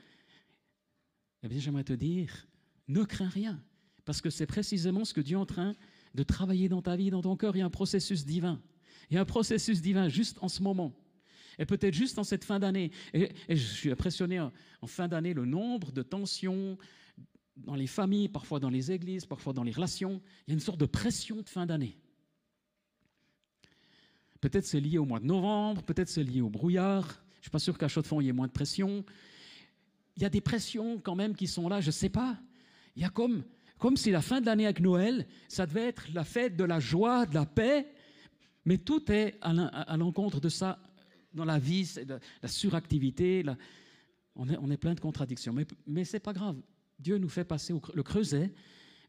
eh 1.42 1.48
bien 1.48 1.58
j'aimerais 1.58 1.84
te 1.84 1.94
dire, 1.94 2.46
ne 2.86 3.02
crains 3.02 3.30
rien, 3.30 3.62
parce 4.04 4.20
que 4.20 4.28
c'est 4.28 4.46
précisément 4.46 5.06
ce 5.06 5.14
que 5.14 5.22
Dieu 5.22 5.36
est 5.36 5.40
en 5.40 5.46
train 5.46 5.74
de 6.14 6.22
travailler 6.22 6.68
dans 6.68 6.82
ta 6.82 6.96
vie, 6.96 7.08
dans 7.08 7.22
ton 7.22 7.36
cœur. 7.36 7.56
Il 7.56 7.60
y 7.60 7.62
a 7.62 7.66
un 7.66 7.70
processus 7.70 8.26
divin. 8.26 8.60
Il 9.10 9.14
y 9.14 9.16
a 9.16 9.22
un 9.22 9.26
processus 9.26 9.80
divin 9.80 10.08
juste 10.08 10.36
en 10.42 10.48
ce 10.48 10.62
moment. 10.62 10.94
Et 11.58 11.66
peut-être 11.66 11.94
juste 11.94 12.18
en 12.18 12.24
cette 12.24 12.44
fin 12.44 12.58
d'année. 12.58 12.90
Et, 13.12 13.30
je 13.48 13.54
suis 13.56 13.90
impressionné 13.90 14.40
en 14.40 14.86
fin 14.86 15.08
d'année, 15.08 15.34
le 15.34 15.44
nombre 15.44 15.92
de 15.92 16.02
tensions, 16.02 16.78
dans 17.64 17.74
les 17.74 17.86
familles, 17.86 18.28
parfois 18.28 18.60
dans 18.60 18.70
les 18.70 18.92
églises, 18.92 19.26
parfois 19.26 19.52
dans 19.52 19.62
les 19.62 19.72
relations. 19.72 20.20
Il 20.46 20.50
y 20.50 20.52
a 20.52 20.54
une 20.54 20.60
sorte 20.60 20.78
de 20.78 20.86
pression 20.86 21.42
de 21.42 21.48
fin 21.48 21.66
d'année. 21.66 21.96
Peut-être 24.40 24.66
c'est 24.66 24.80
lié 24.80 24.98
au 24.98 25.04
mois 25.04 25.18
de 25.18 25.26
novembre, 25.26 25.82
peut-être 25.82 26.08
c'est 26.08 26.22
lié 26.22 26.40
au 26.40 26.48
brouillard. 26.48 27.04
Je 27.34 27.38
ne 27.38 27.42
suis 27.42 27.50
pas 27.50 27.58
sûr 27.58 27.76
qu'à 27.76 27.88
Chaux-de-Fonds, 27.88 28.20
il 28.20 28.26
y 28.26 28.28
ait 28.28 28.32
moins 28.32 28.46
de 28.46 28.52
pression. 28.52 29.04
Il 30.16 30.22
y 30.22 30.26
a 30.26 30.30
des 30.30 30.40
pressions 30.40 31.00
quand 31.00 31.16
même 31.16 31.34
qui 31.34 31.46
sont 31.46 31.68
là, 31.68 31.80
je 31.80 31.88
ne 31.88 31.92
sais 31.92 32.08
pas. 32.08 32.38
Il 32.94 33.02
y 33.02 33.04
a 33.04 33.10
comme, 33.10 33.44
comme 33.78 33.96
si 33.96 34.10
la 34.10 34.22
fin 34.22 34.40
de 34.40 34.46
l'année 34.46 34.64
avec 34.64 34.80
Noël, 34.80 35.26
ça 35.48 35.66
devait 35.66 35.86
être 35.86 36.06
la 36.14 36.24
fête 36.24 36.56
de 36.56 36.64
la 36.64 36.78
joie, 36.78 37.26
de 37.26 37.34
la 37.34 37.46
paix, 37.46 37.92
mais 38.64 38.78
tout 38.78 39.10
est 39.10 39.38
à 39.40 39.96
l'encontre 39.96 40.40
de 40.40 40.48
ça 40.48 40.78
dans 41.38 41.44
la 41.44 41.58
vie, 41.58 41.88
la, 42.42 42.48
suractivité. 42.48 43.44
on, 44.36 44.70
est, 44.70 44.76
plein 44.76 44.94
de 44.94 45.00
contradictions, 45.00 45.54
mais, 45.86 46.04
ce 46.04 46.16
n'est 46.16 46.20
pas 46.20 46.32
grave. 46.32 46.60
Dieu 46.98 47.16
nous 47.16 47.28
fait 47.28 47.44
passer 47.44 47.72
le 47.94 48.02
creuset. 48.02 48.52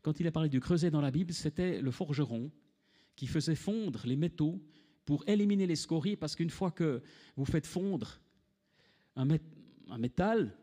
Quand 0.01 0.19
il 0.19 0.27
a 0.27 0.31
parlé 0.31 0.47
du 0.47 0.59
creuset 0.59 0.91
dans 0.91 1.01
la 1.01 1.11
Bible, 1.11 1.33
c'était 1.33 1.81
le 1.81 1.91
forgeron 1.91 2.51
qui 3.15 3.27
faisait 3.27 3.55
fondre 3.55 4.03
les 4.05 4.15
métaux 4.15 4.61
pour 5.05 5.27
éliminer 5.27 5.65
les 5.67 5.75
scories, 5.75 6.15
parce 6.15 6.35
qu'une 6.35 6.51
fois 6.51 6.71
que 6.71 7.01
vous 7.35 7.45
faites 7.45 7.65
fondre 7.65 8.21
un, 9.15 9.25
métal 9.97 10.55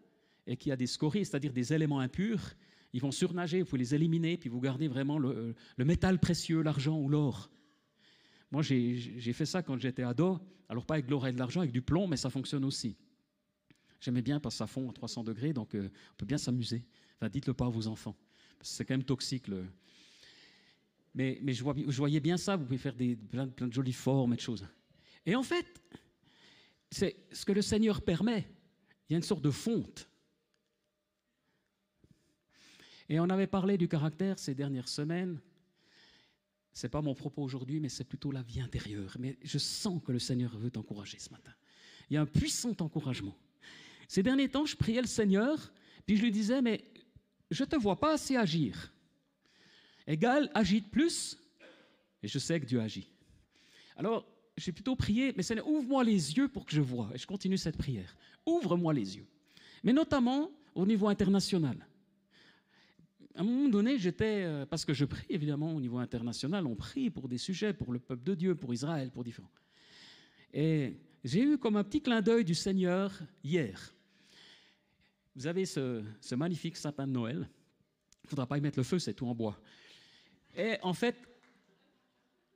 et 0.46 0.56
qu'il 0.56 0.70
y 0.70 0.72
a 0.72 0.76
des 0.76 0.86
scories, 0.86 1.26
c'est-à-dire 1.26 1.52
des 1.52 1.72
éléments 1.72 2.00
impurs, 2.00 2.54
ils 2.92 3.02
vont 3.02 3.10
surnager, 3.10 3.60
vous 3.60 3.68
pouvez 3.68 3.80
les 3.80 3.94
éliminer, 3.94 4.38
puis 4.38 4.48
vous 4.48 4.60
gardez 4.60 4.88
vraiment 4.88 5.18
le, 5.18 5.54
métal 5.78 6.18
précieux, 6.18 6.62
l'argent 6.62 6.98
ou 6.98 7.08
l'or. 7.08 7.50
Moi, 8.50 8.62
j'ai 8.62 9.32
fait 9.32 9.46
ça 9.46 9.62
quand 9.62 9.78
j'étais 9.78 10.02
ado, 10.02 10.38
alors 10.68 10.86
pas 10.86 10.94
avec 10.94 11.10
l'or 11.10 11.26
et 11.26 11.32
de 11.32 11.38
l'argent, 11.38 11.60
avec 11.60 11.72
du 11.72 11.82
plomb, 11.82 12.06
mais 12.06 12.16
ça 12.16 12.30
fonctionne 12.30 12.64
aussi. 12.64 12.96
J'aimais 14.00 14.22
bien 14.22 14.40
parce 14.40 14.54
que 14.54 14.58
ça 14.58 14.66
fond 14.66 14.88
à 14.90 14.92
300 14.92 15.24
degrés, 15.24 15.52
donc 15.52 15.74
euh, 15.74 15.88
on 16.12 16.16
peut 16.16 16.26
bien 16.26 16.38
s'amuser. 16.38 16.84
Enfin, 17.16 17.28
dites-le 17.28 17.54
pas 17.54 17.66
à 17.66 17.70
vos 17.70 17.86
enfants. 17.86 18.16
C'est 18.60 18.84
quand 18.84 18.94
même 18.94 19.04
toxique. 19.04 19.46
Mais 21.14 21.40
je, 21.52 21.62
voyais 21.62 22.20
bien 22.20 22.36
ça, 22.36 22.56
vous 22.56 22.64
pouvez 22.64 22.78
faire 22.78 22.94
des, 22.94 23.16
plein, 23.16 23.48
plein 23.48 23.68
de 23.68 23.72
jolies 23.72 23.92
formes 23.92 24.34
et 24.34 24.36
de 24.36 24.40
choses. 24.40 24.66
Et 25.24 25.34
en 25.34 25.42
fait, 25.42 25.66
c'est 26.90 27.16
ce 27.32 27.44
que 27.44 27.52
le 27.52 27.62
Seigneur 27.62 28.02
permet. 28.02 28.46
Il 29.08 29.12
y 29.12 29.14
a 29.14 29.18
une 29.18 29.22
sorte 29.22 29.42
de 29.42 29.50
fonte. 29.50 30.08
Et 33.08 33.20
on 33.20 33.28
avait 33.30 33.46
parlé 33.46 33.78
du 33.78 33.88
caractère 33.88 34.38
ces 34.38 34.54
dernières 34.54 34.88
semaines. 34.88 35.40
N'est 36.82 36.88
pas 36.88 37.00
mon 37.00 37.14
propos 37.14 37.42
aujourd'hui, 37.42 37.80
mais 37.80 37.88
c'est 37.88 38.04
plutôt 38.04 38.30
la 38.30 38.42
vie 38.42 38.60
intérieure. 38.60 39.16
Mais 39.18 39.38
je 39.42 39.58
sens 39.58 40.02
que 40.04 40.12
le 40.12 40.18
Seigneur 40.18 40.56
veut 40.58 40.70
t'encourager 40.70 41.18
ce 41.18 41.30
matin. 41.30 41.52
Il 42.10 42.14
y 42.14 42.16
a 42.16 42.20
un 42.20 42.26
puissant 42.26 42.74
encouragement. 42.80 43.36
Ces 44.08 44.22
derniers 44.22 44.48
temps, 44.48 44.66
je 44.66 44.76
priais 44.76 45.00
le 45.00 45.06
Seigneur, 45.06 45.72
puis 46.04 46.16
je 46.16 46.22
lui 46.22 46.30
disais, 46.30 46.62
mais 46.62 46.84
je 47.50 47.64
ne 47.64 47.68
te 47.68 47.76
vois 47.76 47.98
pas 47.98 48.12
assez 48.12 48.36
agir. 48.36 48.92
Égal, 50.06 50.50
agite 50.54 50.90
plus, 50.90 51.38
et 52.22 52.28
je 52.28 52.38
sais 52.38 52.60
que 52.60 52.66
Dieu 52.66 52.80
agit. 52.80 53.08
Alors, 53.96 54.26
j'ai 54.56 54.72
plutôt 54.72 54.96
prié, 54.96 55.32
mais 55.36 55.42
Seigneur, 55.42 55.66
ouvre-moi 55.68 56.04
les 56.04 56.36
yeux 56.36 56.48
pour 56.48 56.64
que 56.64 56.72
je 56.72 56.80
vois. 56.80 57.10
Et 57.14 57.18
je 57.18 57.26
continue 57.26 57.58
cette 57.58 57.76
prière. 57.76 58.16
Ouvre-moi 58.44 58.94
les 58.94 59.16
yeux. 59.16 59.26
Mais 59.82 59.92
notamment 59.92 60.50
au 60.74 60.86
niveau 60.86 61.08
international. 61.08 61.76
À 63.36 63.40
un 63.40 63.44
moment 63.44 63.68
donné, 63.68 63.98
j'étais, 63.98 64.44
euh, 64.44 64.64
parce 64.64 64.86
que 64.86 64.94
je 64.94 65.04
prie 65.04 65.26
évidemment 65.28 65.74
au 65.74 65.80
niveau 65.80 65.98
international, 65.98 66.66
on 66.66 66.74
prie 66.74 67.10
pour 67.10 67.28
des 67.28 67.36
sujets, 67.36 67.74
pour 67.74 67.92
le 67.92 67.98
peuple 67.98 68.24
de 68.24 68.34
Dieu, 68.34 68.54
pour 68.54 68.72
Israël, 68.72 69.10
pour 69.10 69.24
différents. 69.24 69.50
Et 70.54 70.96
j'ai 71.22 71.42
eu 71.42 71.58
comme 71.58 71.76
un 71.76 71.84
petit 71.84 72.00
clin 72.00 72.22
d'œil 72.22 72.46
du 72.46 72.54
Seigneur 72.54 73.12
hier. 73.44 73.94
Vous 75.34 75.46
avez 75.46 75.66
ce, 75.66 76.02
ce 76.18 76.34
magnifique 76.34 76.78
sapin 76.78 77.06
de 77.06 77.12
Noël. 77.12 77.46
Il 78.24 78.26
ne 78.26 78.30
faudra 78.30 78.46
pas 78.46 78.56
y 78.56 78.62
mettre 78.62 78.78
le 78.78 78.84
feu, 78.84 78.98
c'est 78.98 79.12
tout 79.12 79.26
en 79.26 79.34
bois. 79.34 79.60
Et 80.56 80.78
en 80.82 80.94
fait, 80.94 81.16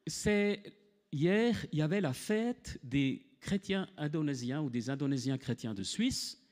c'est 0.06 0.62
hier, 1.12 1.66
il 1.72 1.78
y 1.78 1.82
avait 1.82 2.00
la 2.00 2.14
fête 2.14 2.80
des 2.82 3.26
chrétiens 3.40 3.86
indonésiens 3.98 4.62
ou 4.62 4.70
des 4.70 4.88
Indonésiens 4.88 5.36
chrétiens 5.36 5.74
de 5.74 5.82
Suisse 5.82 6.42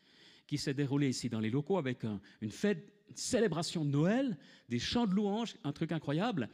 qui 0.46 0.58
s'est 0.58 0.74
déroulée 0.74 1.08
ici 1.08 1.30
dans 1.30 1.40
les 1.40 1.50
locaux 1.50 1.78
avec 1.78 2.04
une 2.42 2.50
fête, 2.50 2.97
célébration 3.14 3.84
de 3.84 3.90
Noël, 3.90 4.36
des 4.68 4.78
chants 4.78 5.06
de 5.06 5.14
louanges, 5.14 5.56
un 5.64 5.72
truc 5.72 5.92
incroyable. 5.92 6.48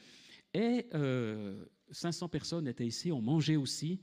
Et 0.53 0.87
500 1.91 2.27
euh, 2.27 2.29
personnes 2.29 2.69
étaient 2.69 2.87
ici, 2.87 3.11
ont 3.11 3.21
mangé 3.21 3.57
aussi, 3.57 4.01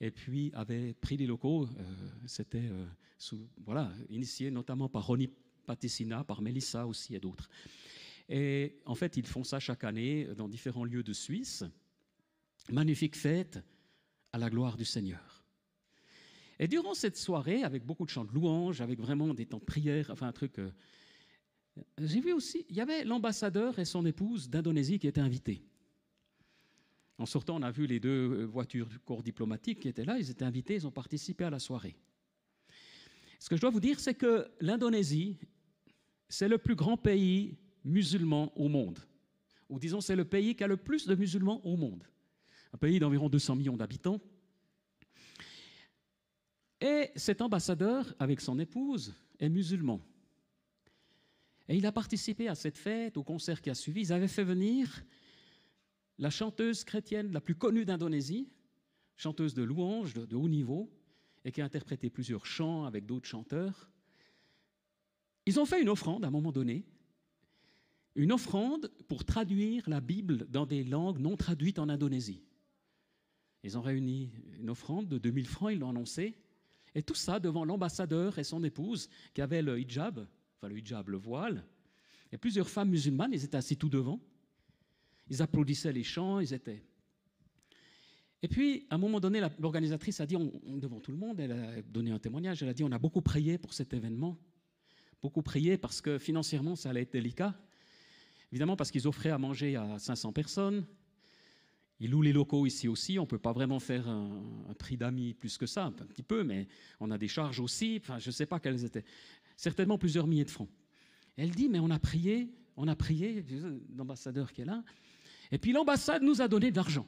et 0.00 0.10
puis 0.10 0.50
avaient 0.54 0.94
pris 0.94 1.16
les 1.16 1.26
locaux. 1.26 1.64
Euh, 1.64 1.94
c'était 2.26 2.64
euh, 2.64 2.86
voilà, 3.64 3.92
initié 4.10 4.50
notamment 4.50 4.88
par 4.88 5.06
Ronnie 5.06 5.30
Paticina, 5.64 6.24
par 6.24 6.42
Melissa 6.42 6.86
aussi 6.86 7.14
et 7.14 7.20
d'autres. 7.20 7.48
Et 8.28 8.80
en 8.84 8.94
fait, 8.94 9.16
ils 9.16 9.26
font 9.26 9.44
ça 9.44 9.60
chaque 9.60 9.84
année 9.84 10.26
dans 10.36 10.48
différents 10.48 10.84
lieux 10.84 11.02
de 11.02 11.12
Suisse 11.12 11.64
magnifique 12.70 13.16
fête 13.16 13.58
à 14.32 14.38
la 14.38 14.48
gloire 14.48 14.76
du 14.76 14.84
Seigneur. 14.84 15.44
Et 16.58 16.68
durant 16.68 16.94
cette 16.94 17.16
soirée, 17.16 17.64
avec 17.64 17.84
beaucoup 17.84 18.04
de 18.04 18.10
chants 18.10 18.24
de 18.24 18.32
louanges, 18.32 18.80
avec 18.80 19.00
vraiment 19.00 19.34
des 19.34 19.46
temps 19.46 19.58
de 19.58 19.64
prière, 19.64 20.10
enfin 20.10 20.28
un 20.28 20.32
truc, 20.32 20.60
j'ai 21.98 22.20
vu 22.20 22.32
aussi, 22.32 22.66
il 22.68 22.76
y 22.76 22.80
avait 22.80 23.04
l'ambassadeur 23.04 23.78
et 23.78 23.84
son 23.84 24.04
épouse 24.04 24.48
d'Indonésie 24.50 24.98
qui 24.98 25.06
étaient 25.06 25.20
invités. 25.20 25.62
En 27.18 27.26
sortant, 27.26 27.56
on 27.56 27.62
a 27.62 27.70
vu 27.70 27.86
les 27.86 28.00
deux 28.00 28.30
euh, 28.30 28.44
voitures 28.44 28.88
du 28.88 28.98
corps 28.98 29.22
diplomatique 29.22 29.80
qui 29.80 29.88
étaient 29.88 30.04
là, 30.04 30.18
ils 30.18 30.30
étaient 30.30 30.44
invités, 30.44 30.74
ils 30.74 30.86
ont 30.86 30.90
participé 30.90 31.44
à 31.44 31.50
la 31.50 31.58
soirée. 31.58 31.96
Ce 33.38 33.48
que 33.48 33.56
je 33.56 33.60
dois 33.60 33.70
vous 33.70 33.80
dire, 33.80 34.00
c'est 34.00 34.14
que 34.14 34.50
l'Indonésie, 34.60 35.38
c'est 36.28 36.48
le 36.48 36.58
plus 36.58 36.74
grand 36.74 36.96
pays 36.96 37.56
musulman 37.84 38.52
au 38.56 38.68
monde. 38.68 38.98
Ou 39.68 39.78
disons, 39.78 40.00
c'est 40.00 40.16
le 40.16 40.24
pays 40.24 40.54
qui 40.54 40.64
a 40.64 40.66
le 40.66 40.76
plus 40.76 41.06
de 41.06 41.14
musulmans 41.14 41.64
au 41.64 41.76
monde 41.76 42.04
un 42.72 42.78
pays 42.78 42.98
d'environ 42.98 43.28
200 43.28 43.56
millions 43.56 43.76
d'habitants. 43.76 44.20
Et 46.80 47.10
cet 47.14 47.42
ambassadeur, 47.42 48.12
avec 48.18 48.40
son 48.40 48.58
épouse, 48.58 49.14
est 49.38 49.48
musulman. 49.48 50.00
Et 51.72 51.76
il 51.76 51.86
a 51.86 51.92
participé 51.92 52.48
à 52.48 52.54
cette 52.54 52.76
fête, 52.76 53.16
au 53.16 53.22
concert 53.22 53.62
qui 53.62 53.70
a 53.70 53.74
suivi. 53.74 54.02
Ils 54.02 54.12
avaient 54.12 54.28
fait 54.28 54.44
venir 54.44 55.06
la 56.18 56.28
chanteuse 56.28 56.84
chrétienne 56.84 57.32
la 57.32 57.40
plus 57.40 57.54
connue 57.54 57.86
d'Indonésie, 57.86 58.46
chanteuse 59.16 59.54
de 59.54 59.62
louanges 59.62 60.12
de, 60.12 60.36
haut 60.36 60.50
niveau, 60.50 60.92
et 61.46 61.50
qui 61.50 61.62
a 61.62 61.64
interprété 61.64 62.10
plusieurs 62.10 62.44
chants 62.44 62.84
avec 62.84 63.06
d'autres 63.06 63.26
chanteurs. 63.26 63.88
Ils 65.46 65.58
ont 65.58 65.64
fait 65.64 65.80
une 65.80 65.88
offrande 65.88 66.26
à 66.26 66.28
un 66.28 66.30
moment 66.30 66.52
donné, 66.52 66.84
une 68.16 68.32
offrande 68.32 68.92
pour 69.08 69.24
traduire 69.24 69.88
la 69.88 70.02
Bible 70.02 70.46
dans 70.50 70.66
des 70.66 70.84
langues 70.84 71.20
non 71.20 71.38
traduites 71.38 71.78
en 71.78 71.88
Indonésie. 71.88 72.42
Ils 73.62 73.78
ont 73.78 73.82
réuni 73.82 74.30
une 74.60 74.68
offrande 74.68 75.08
de 75.08 75.16
2000 75.16 75.46
francs, 75.46 75.72
ils 75.72 75.78
l'ont 75.78 75.88
annoncé. 75.88 76.34
Et 76.94 77.02
tout 77.02 77.14
ça 77.14 77.40
devant 77.40 77.64
l'ambassadeur 77.64 78.38
et 78.38 78.44
son 78.44 78.62
épouse 78.62 79.08
qui 79.32 79.40
avaient 79.40 79.62
le 79.62 79.80
hijab, 79.80 80.26
enfin 80.62 80.72
le 80.72 80.78
hijab, 80.78 81.08
le 81.08 81.16
voile. 81.16 81.64
Et 82.30 82.38
plusieurs 82.38 82.68
femmes 82.68 82.90
musulmanes, 82.90 83.32
ils 83.32 83.44
étaient 83.44 83.56
assis 83.56 83.76
tout 83.76 83.88
devant. 83.88 84.20
Ils 85.28 85.42
applaudissaient 85.42 85.92
les 85.92 86.04
chants, 86.04 86.40
ils 86.40 86.54
étaient. 86.54 86.82
Et 88.42 88.48
puis, 88.48 88.86
à 88.90 88.94
un 88.94 88.98
moment 88.98 89.20
donné, 89.20 89.40
l'organisatrice 89.58 90.20
a 90.20 90.26
dit, 90.26 90.36
devant 90.66 91.00
tout 91.00 91.12
le 91.12 91.18
monde, 91.18 91.40
elle 91.40 91.52
a 91.52 91.82
donné 91.82 92.10
un 92.10 92.18
témoignage, 92.18 92.62
elle 92.62 92.68
a 92.68 92.74
dit, 92.74 92.84
on 92.84 92.92
a 92.92 92.98
beaucoup 92.98 93.22
prié 93.22 93.58
pour 93.58 93.72
cet 93.72 93.92
événement. 93.92 94.36
Beaucoup 95.20 95.42
prié 95.42 95.76
parce 95.78 96.00
que 96.00 96.18
financièrement, 96.18 96.74
ça 96.74 96.90
allait 96.90 97.02
être 97.02 97.12
délicat. 97.12 97.54
Évidemment, 98.50 98.76
parce 98.76 98.90
qu'ils 98.90 99.06
offraient 99.06 99.30
à 99.30 99.38
manger 99.38 99.76
à 99.76 99.98
500 99.98 100.32
personnes. 100.32 100.84
Ils 102.00 102.10
louent 102.10 102.22
les 102.22 102.32
locaux 102.32 102.66
ici 102.66 102.88
aussi. 102.88 103.16
On 103.20 103.22
ne 103.22 103.28
peut 103.28 103.38
pas 103.38 103.52
vraiment 103.52 103.78
faire 103.78 104.08
un, 104.08 104.42
prix 104.76 104.96
d'amis 104.96 105.34
plus 105.34 105.56
que 105.56 105.66
ça, 105.66 105.84
un 105.84 105.92
petit 105.92 106.24
peu, 106.24 106.42
mais 106.42 106.66
on 106.98 107.12
a 107.12 107.18
des 107.18 107.28
charges 107.28 107.60
aussi. 107.60 108.00
Enfin, 108.02 108.18
je 108.18 108.28
ne 108.28 108.32
sais 108.32 108.46
pas 108.46 108.58
quelles 108.58 108.84
étaient. 108.84 109.04
Certainement 109.56 109.98
plusieurs 109.98 110.26
milliers 110.26 110.44
de 110.44 110.50
francs. 110.50 110.68
Elle 111.36 111.50
dit, 111.50 111.68
mais 111.68 111.78
on 111.78 111.90
a 111.90 111.98
prié, 111.98 112.52
on 112.76 112.88
a 112.88 112.96
prié, 112.96 113.44
l'ambassadeur 113.96 114.52
qui 114.52 114.62
est 114.62 114.66
là. 114.66 114.82
Et 115.50 115.58
puis 115.58 115.72
l'ambassade 115.72 116.22
nous 116.22 116.40
a 116.40 116.48
donné 116.48 116.70
de 116.70 116.76
l'argent 116.76 117.06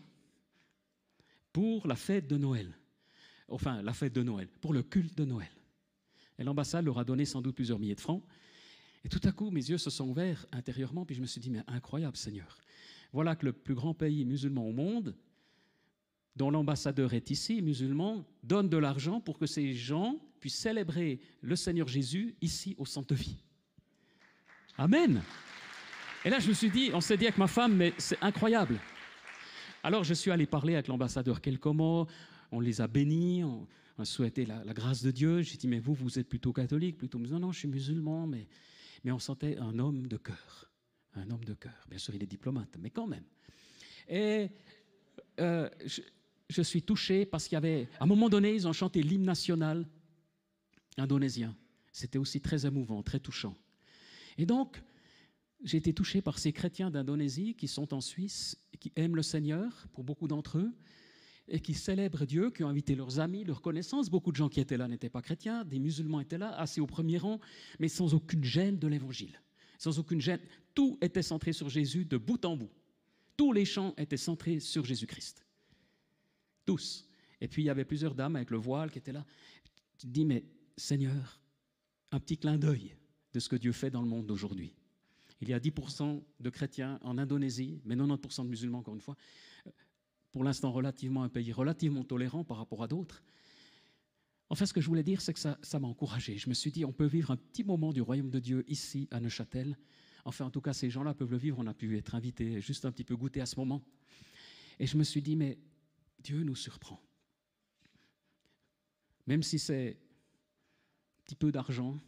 pour 1.52 1.87
la 1.87 1.96
fête 1.96 2.26
de 2.26 2.37
Noël. 2.37 2.76
Enfin, 3.48 3.83
la 3.83 3.92
fête 3.92 4.12
de 4.12 4.22
Noël, 4.22 4.48
pour 4.61 4.72
le 4.72 4.83
culte 4.83 5.16
de 5.16 5.24
Noël. 5.24 5.50
Et 6.38 6.44
l'ambassade 6.44 6.85
leur 6.85 6.98
a 6.98 7.04
donné 7.04 7.24
sans 7.24 7.42
doute 7.42 7.54
plusieurs 7.54 7.78
milliers 7.78 7.94
de 7.94 8.00
francs. 8.00 8.22
Et 9.04 9.09
tout 9.09 9.20
à 9.24 9.33
coup, 9.33 9.50
mes 9.50 9.68
yeux 9.68 9.78
se 9.78 9.90
sont 9.90 10.09
ouverts 10.09 10.46
intérieurement, 10.52 11.04
puis 11.04 11.14
je 11.14 11.20
me 11.20 11.26
suis 11.26 11.40
dit, 11.40 11.50
mais 11.50 11.62
incroyable 11.66 12.16
Seigneur. 12.16 12.59
Voilà 13.12 13.37
que 13.37 13.44
le 13.44 13.52
plus 13.52 13.74
grand 13.74 13.94
pays 13.94 14.24
musulman 14.24 14.66
au 14.66 14.72
monde, 14.72 15.14
dont 16.37 16.51
l'ambassadeur 16.51 17.14
est 17.14 17.31
ici, 17.31 17.62
musulman, 17.62 18.25
donne 18.42 18.68
de 18.68 18.77
l'argent 18.77 19.20
pour 19.20 19.38
que 19.38 19.47
ces 19.47 19.73
gens 19.75 20.18
puissent 20.40 20.59
célébrer 20.59 21.20
le 21.40 21.57
Seigneur 21.57 21.88
Jésus 21.88 22.37
ici 22.40 22.75
au 22.79 22.87
Centre 22.87 23.14
Vie. 23.14 23.44
Amen. 24.77 25.23
Et 26.25 26.31
là, 26.31 26.38
je 26.38 26.49
me 26.49 26.55
suis 26.55 26.70
dit, 26.70 26.90
on 26.92 27.01
s'est 27.01 27.16
dit 27.16 27.25
avec 27.25 27.38
ma 27.38 27.47
femme, 27.47 27.77
mais 27.77 27.92
c'est 27.99 28.20
incroyable. 28.23 28.81
Alors, 29.83 30.05
je 30.05 30.14
suis 30.14 30.31
allé 30.31 30.47
parler 30.47 30.75
avec 30.75 30.88
l'ambassadeur 30.88 31.40
Kelkomo, 31.40 32.07
on 32.51 32.61
les 32.61 32.81
a 32.81 32.88
bénis, 32.88 33.44
on 33.44 33.66
a 33.99 34.05
souhaité 34.05 34.47
la, 34.47 34.62
grâce 34.73 35.03
de 35.03 35.11
Dieu. 35.11 35.42
J'ai 35.42 35.57
dit, 35.57 35.68
mais 35.68 35.79
vous, 35.79 35.94
vous 35.94 36.18
êtes 36.18 36.29
plutôt 36.29 36.53
catholique, 36.53 36.97
plutôt 36.97 37.18
musulman. 37.18 37.40
Non, 37.40 37.47
non, 37.49 37.53
je 37.53 37.61
suis 37.61 37.68
musulman, 37.68 38.27
mais, 38.27 38.49
mais 39.05 39.12
on 39.12 39.18
sentait 39.18 39.57
un 39.59 39.79
homme 39.79 40.07
de 40.09 40.16
cœur 40.16 40.70
un 41.16 41.31
homme 41.31 41.44
de 41.44 41.55
cœur. 41.55 41.87
Bien 41.88 41.99
sûr, 41.99 42.14
il 42.14 42.23
est 42.23 42.27
diplomate, 42.27 42.77
mais 42.79 42.90
quand 42.90 43.07
même. 43.07 43.25
Et 44.09 44.49
euh, 45.40 45.68
suis 46.62 46.83
touché 46.83 47.26
parce 47.26 47.44
qu'il 47.44 47.57
y 47.57 47.57
avait, 47.57 47.88
à 47.98 48.04
un 48.04 48.07
moment 48.07 48.28
donné, 48.28 48.54
ils 48.54 48.66
ont 48.68 48.72
chanté 48.72 49.02
l'hymne 49.02 49.24
national 49.24 49.88
indonésien. 50.96 51.57
C'était 51.92 52.18
aussi 52.18 52.40
très 52.40 52.66
émouvant, 52.66 53.02
très 53.02 53.20
touchant. 53.20 53.57
Et 54.37 54.46
donc, 54.46 54.83
j'ai 55.62 55.78
été 55.78 55.94
touché 55.94 56.20
par 56.20 56.38
ces 56.38 56.52
chrétiens 56.52 56.90
d'Indonésie 56.90 57.54
qui 57.54 57.68
sont 57.68 57.94
en 57.94 58.00
Suisse, 58.00 58.57
qui 58.80 58.92
aiment 58.96 59.16
le 59.16 59.22
Seigneur, 59.22 59.87
pour 59.92 60.04
beaucoup 60.04 60.28
d'entre 60.28 60.59
eux, 60.59 60.72
et 61.48 61.61
qui 61.61 61.74
célèbrent 61.74 62.26
Dieu, 62.26 62.50
qui 62.50 62.64
ont 62.64 62.68
invité 62.68 62.94
leurs 62.94 63.20
amis, 63.20 63.44
leurs 63.44 63.62
connaissances. 63.62 64.11
Beaucoup 64.11 64.33
de 64.33 64.37
gens 64.37 64.48
qui 64.48 64.61
étaient 64.61 64.76
là 64.76 64.88
n'étaient 64.88 65.11
pas 65.11 65.22
chrétiens, 65.22 65.64
des 65.64 65.78
musulmans 65.78 66.20
étaient 66.20 66.38
là, 66.38 66.54
assez 66.59 66.80
au 66.80 66.87
premier 66.87 67.18
rang, 67.18 67.40
mais 67.78 67.88
sans 67.88 68.14
aucune 68.14 68.44
gêne 68.44 68.78
de 68.78 68.88
l'Évangile 68.88 69.40
sans 69.85 69.98
aucune 69.98 70.20
gêne. 70.20 70.40
Tout 70.74 70.98
était 71.00 71.22
centré 71.22 71.52
sur 71.52 71.68
Jésus 71.68 72.04
de 72.04 72.16
bout 72.16 72.44
en 72.44 72.57
bout. 72.57 72.70
Tous 73.37 73.52
les 73.52 73.64
chants 73.64 73.94
étaient 73.96 74.16
centrés 74.16 74.61
sur 74.61 74.85
Jésus-Christ. 74.85 75.44
Tous. 76.64 77.07
Et 77.40 77.48
puis 77.48 77.62
il 77.62 77.66
y 77.66 77.70
avait 77.70 77.85
plusieurs 77.85 78.14
dames 78.14 78.37
avec 78.37 78.50
le 78.50 78.57
voile 78.57 78.90
qui 78.90 78.98
étaient 78.98 79.12
là. 79.12 79.24
Tu 79.98 80.07
te 80.07 80.12
dis, 80.12 80.24
mais 80.24 80.44
Seigneur, 80.77 81.40
un 82.11 82.20
petit 82.20 82.38
clin 82.38 82.59
d'œil 82.59 82.96
de 83.33 83.40
ce 83.40 83.48
que 83.48 83.57
Dieu 83.57 83.72
fait 83.72 83.90
dans 83.90 84.03
le 84.03 84.09
monde 84.09 84.27
d'aujourd'hui. 84.27 84.74
Il 85.40 85.48
y 85.48 85.53
a 85.53 85.59
10% 85.59 86.22
de 86.40 86.50
chrétiens 86.50 86.98
en 87.03 87.18
Indonésie, 87.18 87.81
mais 87.85 87.96
90% 87.96 88.44
de 88.44 88.48
musulmans, 88.48 88.79
encore 88.79 88.94
une 88.94 89.00
fois. 89.00 89.16
Pour 90.33 90.42
l'instant, 90.44 90.72
relativement 90.72 91.22
un 91.22 91.29
pays 91.29 91.53
relativement 91.53 92.03
tolérant 92.03 92.44
par 92.44 92.57
rapport 92.57 92.83
à 92.83 92.88
d'autres. 92.88 93.22
Enfin, 94.48 94.66
ce 94.66 94.72
que 94.72 94.81
je 94.81 94.87
voulais 94.87 95.03
dire, 95.03 95.20
c'est 95.20 95.33
que 95.33 95.38
ça, 95.38 95.59
ça 95.62 95.79
m'a 95.79 95.88
encouragé. 95.88 96.38
Je 96.38 96.48
me 96.48 96.55
suis 96.55 96.70
dit, 96.70 96.85
on 96.85 96.92
peut 96.92 97.07
vivre 97.07 97.31
un 97.31 97.37
petit 97.37 97.64
moment 97.64 97.92
du 97.92 98.00
royaume 98.00 98.31
de 98.31 98.38
Dieu 98.38 98.64
ici, 98.68 99.09
à 99.11 99.20
Neuchâtel. 99.20 99.77
Enfin, 100.24 100.46
en 100.46 100.50
tout 100.50 100.61
cas, 100.61 100.72
ces 100.72 100.90
gens-là 100.90 101.12
peuvent 101.14 101.31
le 101.31 101.37
vivre. 101.37 101.59
On 101.59 101.66
a 101.66 101.74
pu 101.74 101.96
être 101.98 102.14
invités, 102.14 102.61
juste 102.61 102.85
un 102.85 102.92
petit 102.92 103.05
peu 103.05 103.16
goûter 103.16 103.40
à 103.40 103.46
ce 103.46 103.57
moment. 103.57 103.83
Et 104.79 104.87
je 104.87 104.96
me 104.96 105.05
suis 105.05 105.22
dit, 105.22 105.37
mais 105.37 105.59
Dieu 106.24 106.42
nous 106.42 106.56
surprend. 106.56 107.00
Même 109.26 109.42
si 109.42 109.58
c'est 109.58 109.90
un 109.90 111.22
petit 111.24 111.37
peu 111.37 111.52
d'argent, 111.52 112.00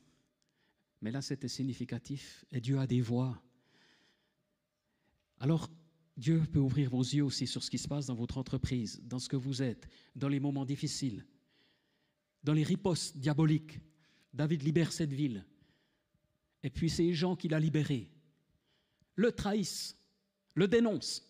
mais 1.03 1.11
là 1.11 1.23
c'était 1.23 1.49
significatif, 1.49 2.45
et 2.51 2.61
Dieu 2.61 2.79
a 2.79 2.87
des 2.87 3.03
voix. 3.03 3.41
Alors, 5.39 5.71
Dieu 6.17 6.43
peut 6.51 6.59
ouvrir 6.59 6.89
vos 6.89 7.03
yeux 7.03 7.25
aussi 7.25 7.47
sur 7.47 7.63
ce 7.63 7.71
qui 7.71 7.79
se 7.79 7.87
passe 7.87 8.07
dans 8.07 8.15
votre 8.15 8.39
entreprise, 8.39 9.03
dans 9.05 9.19
ce 9.19 9.29
que 9.29 9.37
vous 9.37 9.63
êtes, 9.63 9.87
dans 10.15 10.29
les 10.29 10.41
moments 10.41 10.65
difficiles, 10.65 11.27
dans 12.43 12.55
les 12.55 12.65
ripostes 12.65 13.19
diaboliques. 13.19 13.79
David 14.33 14.63
libère 14.63 14.93
cette 14.93 15.13
ville. 15.13 15.45
Et 16.63 16.71
puis 16.71 16.89
ces 16.89 17.13
gens 17.13 17.37
qu'il 17.37 17.53
a 17.55 17.61
libérés 17.61 18.11
le 19.15 19.33
trahissent, 19.33 19.97
le 20.55 20.69
dénoncent. 20.69 21.23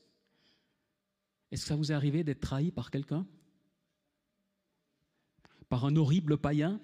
Est-ce 1.51 1.63
que 1.63 1.69
ça 1.69 1.77
vous 1.77 1.93
est 1.93 1.95
arrivé 1.95 2.25
d'être 2.25 2.41
trahi 2.41 2.71
par 2.71 2.91
quelqu'un? 2.91 3.27
Par 5.69 5.85
un 5.85 5.97
horrible 5.97 6.39
païen? 6.39 6.81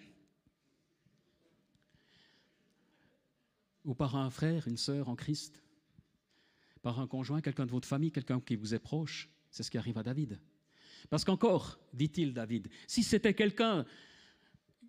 Ou 3.85 3.95
par 3.95 4.17
un 4.17 4.31
frère, 4.31 4.69
une 4.69 4.77
sœur 4.77 5.09
en 5.09 5.17
Christ? 5.17 5.63
Par 6.83 7.01
un 7.01 7.07
conjoint, 7.07 7.41
quelqu'un 7.41 7.67
de 7.67 7.71
votre 7.71 7.89
famille, 7.89 8.13
quelqu'un 8.13 8.41
qui 8.41 8.57
vous 8.57 8.75
est 8.75 8.79
proche? 8.79 9.29
C'est 9.51 9.63
ce 9.63 9.71
qui 9.71 9.79
arrive 9.79 9.99
à 9.99 10.03
David. 10.03 10.41
Parce 11.11 11.25
qu'encore, 11.25 11.79
dit-il 11.93 12.33
David, 12.33 12.69
si 12.87 13.03
c'était 13.03 13.35
quelqu'un 13.35 13.85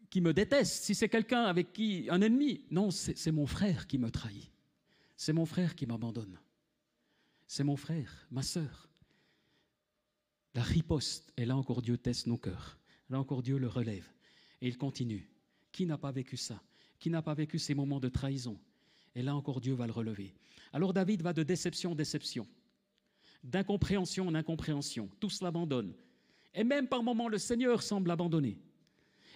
qui 0.09 0.21
me 0.21 0.33
déteste, 0.33 0.83
si 0.83 0.93
c'est 0.93 1.09
quelqu'un 1.09 1.43
avec 1.43 1.73
qui 1.73 2.07
un 2.09 2.21
ennemi, 2.21 2.65
non, 2.69 2.91
c'est 2.91 3.31
mon 3.31 3.47
frère 3.47 3.87
qui 3.87 3.97
me 3.97 4.11
trahit. 4.11 4.51
C'est 5.17 5.33
mon 5.33 5.45
frère 5.45 5.75
qui 5.75 5.87
m'abandonne. 5.87 6.39
C'est 7.47 7.63
mon 7.63 7.75
frère, 7.75 8.27
ma 8.29 8.43
sœur. 8.43 8.89
La 10.55 10.61
riposte, 10.61 11.33
et 11.37 11.45
là 11.45 11.57
encore 11.57 11.81
Dieu 11.81 11.97
teste 11.97 12.27
nos 12.27 12.37
cœurs. 12.37 12.77
Là 13.09 13.19
encore 13.19 13.41
Dieu 13.41 13.57
le 13.57 13.67
relève. 13.67 14.07
Et 14.61 14.67
il 14.67 14.77
continue. 14.77 15.29
Qui 15.71 15.85
n'a 15.85 15.97
pas 15.97 16.11
vécu 16.11 16.37
ça? 16.37 16.61
Qui 16.99 17.09
n'a 17.09 17.21
pas 17.21 17.33
vécu 17.33 17.57
ces 17.59 17.73
moments 17.73 17.99
de 17.99 18.09
trahison? 18.09 18.59
Et 19.15 19.23
là 19.23 19.35
encore 19.35 19.61
Dieu 19.61 19.73
va 19.73 19.87
le 19.87 19.91
relever. 19.91 20.33
Alors 20.71 20.93
David 20.93 21.21
va 21.21 21.33
de 21.33 21.43
déception 21.43 21.91
en 21.91 21.95
déception, 21.95 22.47
d'incompréhension 23.43 24.27
en 24.27 24.35
incompréhension. 24.35 25.09
Tous 25.19 25.41
l'abandonnent. 25.41 25.93
Et 26.53 26.63
même 26.63 26.87
par 26.87 27.03
moments, 27.03 27.29
le 27.29 27.37
Seigneur 27.37 27.81
semble 27.81 28.11
abandonner. 28.11 28.57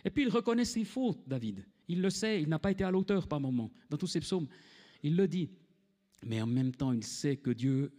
Et 0.06 0.10
puis 0.10 0.23
il 0.23 0.30
reconnaît 0.30 0.65
ses 0.65 0.86
fautes, 0.86 1.19
David. 1.27 1.65
Il 1.88 2.01
le 2.01 2.10
sait, 2.10 2.41
il 2.41 2.49
n'a 2.49 2.60
pas 2.60 2.71
été 2.71 2.84
à 2.84 2.91
l'auteur 2.91 3.27
par 3.27 3.39
moments. 3.39 3.71
Dans 3.89 3.97
tous 3.97 4.08
ses 4.08 4.19
psaumes, 4.19 4.47
il 5.03 5.15
le 5.15 5.27
dit. 5.27 5.49
Mais 6.23 6.41
en 6.41 6.47
même 6.47 6.73
temps, 6.73 6.91
il 6.91 7.03
sait 7.03 7.38
que 7.38 7.51
Dieu 7.51 7.91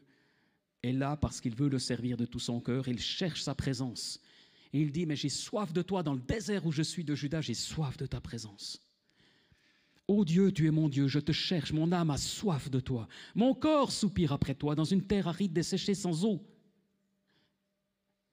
est 0.88 0.92
là 0.92 1.16
parce 1.16 1.40
qu'il 1.40 1.54
veut 1.54 1.68
le 1.68 1.78
servir 1.78 2.16
de 2.16 2.26
tout 2.26 2.40
son 2.40 2.60
cœur. 2.60 2.88
Il 2.88 2.98
cherche 2.98 3.42
sa 3.42 3.54
présence. 3.54 4.20
Et 4.72 4.80
il 4.80 4.92
dit, 4.92 5.06
mais 5.06 5.16
j'ai 5.16 5.28
soif 5.28 5.72
de 5.72 5.82
toi 5.82 6.02
dans 6.02 6.14
le 6.14 6.20
désert 6.20 6.66
où 6.66 6.72
je 6.72 6.82
suis 6.82 7.04
de 7.04 7.14
Judas, 7.14 7.40
j'ai 7.40 7.54
soif 7.54 7.96
de 7.96 8.06
ta 8.06 8.20
présence. 8.20 8.82
Ô 10.06 10.24
Dieu, 10.24 10.52
tu 10.52 10.66
es 10.66 10.70
mon 10.70 10.88
Dieu, 10.88 11.06
je 11.06 11.18
te 11.18 11.32
cherche, 11.32 11.72
mon 11.72 11.92
âme 11.92 12.10
a 12.10 12.16
soif 12.16 12.70
de 12.70 12.80
toi. 12.80 13.08
Mon 13.34 13.54
corps 13.54 13.92
soupire 13.92 14.32
après 14.32 14.54
toi 14.54 14.74
dans 14.74 14.84
une 14.84 15.06
terre 15.06 15.28
aride 15.28 15.52
desséchée 15.52 15.94
sans 15.94 16.24
eau. 16.24 16.42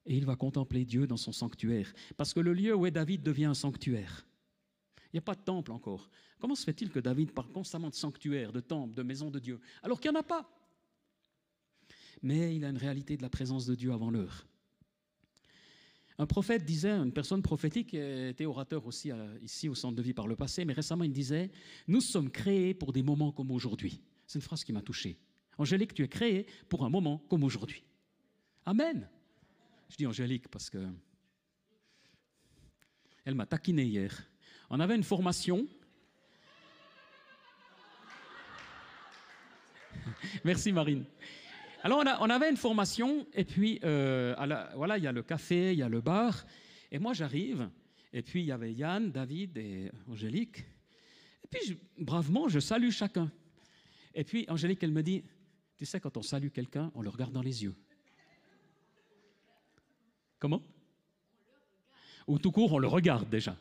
Et 0.06 0.16
il 0.16 0.26
va 0.26 0.36
contempler 0.36 0.86
Dieu 0.86 1.08
dans 1.08 1.18
son 1.18 1.32
sanctuaire, 1.32 1.92
parce 2.16 2.34
que 2.34 2.40
le 2.40 2.54
lieu 2.54 2.76
où 2.76 2.86
est 2.86 2.92
David 2.92 3.24
devient 3.24 3.46
un 3.46 3.54
sanctuaire. 3.54 4.26
Il 5.08 5.16
n'y 5.16 5.20
a 5.20 5.22
pas 5.22 5.36
de 5.36 5.42
temple 5.42 5.72
encore. 5.72 6.10
Comment 6.40 6.56
se 6.56 6.64
fait-il 6.64 6.92
que 6.92 7.00
David 7.00 7.32
parle 7.32 7.52
constamment 7.52 7.90
de 7.90 7.96
sanctuaire, 7.96 8.52
de 8.52 8.60
temple, 8.60 8.96
de 8.96 9.04
maison 9.04 9.30
de 9.30 9.40
Dieu, 9.40 9.60
alors 9.82 10.00
qu'il 10.00 10.12
n'y 10.12 10.18
en 10.18 10.20
a 10.20 10.24
pas? 10.24 10.50
Mais 12.22 12.56
il 12.56 12.66
a 12.66 12.70
une 12.70 12.78
réalité 12.78 13.18
de 13.18 13.22
la 13.22 13.30
présence 13.30 13.66
de 13.66 13.76
Dieu 13.76 13.92
avant 13.92 14.10
l'heure. 14.10 14.46
Un 16.18 16.26
prophète 16.26 16.64
disait, 16.64 16.92
une 16.92 17.12
personne 17.12 17.42
prophétique 17.42 17.94
était 17.94 18.46
orateur 18.46 18.86
aussi 18.86 19.12
euh, 19.12 19.38
ici 19.42 19.68
au 19.68 19.76
centre 19.76 19.96
de 19.96 20.02
vie 20.02 20.14
par 20.14 20.28
le 20.28 20.38
passé, 20.38 20.64
mais 20.64 20.72
récemment 20.72 21.04
il 21.04 21.12
disait, 21.12 21.52
nous 21.88 22.00
sommes 22.00 22.32
créés 22.32 22.74
pour 22.74 22.94
des 22.94 23.04
moments 23.04 23.34
comme 23.34 23.52
aujourd'hui. 23.52 24.02
C'est 24.26 24.40
une 24.40 24.44
phrase 24.44 24.64
qui 24.64 24.72
m'a 24.72 24.82
touché. 24.82 25.20
Angélique, 25.58 25.94
tu 25.94 26.04
es 26.04 26.08
créée 26.08 26.46
pour 26.70 26.86
un 26.86 26.90
moment 26.90 27.18
comme 27.30 27.44
aujourd'hui. 27.44 27.84
Amen. 28.66 29.10
Je 29.90 29.98
dis 29.98 30.08
Angélique 30.08 30.48
parce 30.48 30.70
que 30.70 30.88
elle 33.26 33.36
m'a 33.36 33.46
taquiné 33.46 33.84
hier. 33.84 34.26
On 34.70 34.80
avait 34.80 34.96
une 34.96 35.04
formation. 35.04 35.68
Merci 40.46 40.72
Marine. 40.72 41.06
Alors 41.86 42.04
on, 42.20 42.30
avait 42.32 42.50
une 42.50 42.58
formation, 42.58 43.28
et 43.32 43.46
puis 43.46 43.80
euh, 43.84 44.34
voilà, 44.76 44.98
il 44.98 45.04
y 45.04 45.08
a 45.08 45.12
le 45.12 45.22
café, 45.22 45.72
il 45.72 45.78
y 45.78 45.84
a 45.84 45.88
le 45.88 46.02
bar, 46.02 46.44
et 46.92 46.98
moi 46.98 47.14
j'arrive, 47.14 47.70
et 48.12 48.24
puis 48.24 48.42
il 48.42 48.48
y 48.48 48.52
avait 48.52 48.74
Yann, 48.74 49.12
David 49.12 49.56
et 49.60 49.92
Angélique, 50.10 50.66
et 51.44 51.48
puis 51.48 51.78
bravement 52.00 52.48
je 52.48 52.60
salue 52.60 52.90
chacun. 52.90 53.32
Et 54.16 54.24
puis 54.24 54.48
Angélique, 54.50 54.82
elle 54.82 54.94
me 54.94 55.04
dit, 55.04 55.24
tu 55.78 55.86
sais, 55.86 56.00
quand 56.00 56.18
on 56.18 56.24
salue 56.24 56.48
quelqu'un, 56.48 56.92
on 56.96 57.04
le 57.04 57.10
regarde 57.10 57.34
dans 57.34 57.44
les 57.44 57.64
yeux. 57.64 57.76
Comment? 60.40 60.64
Ou 62.26 62.40
tout 62.40 62.52
court, 62.52 62.74
on 62.74 62.80
le 62.80 62.88
regarde 62.88 63.30
déjà. 63.30 63.56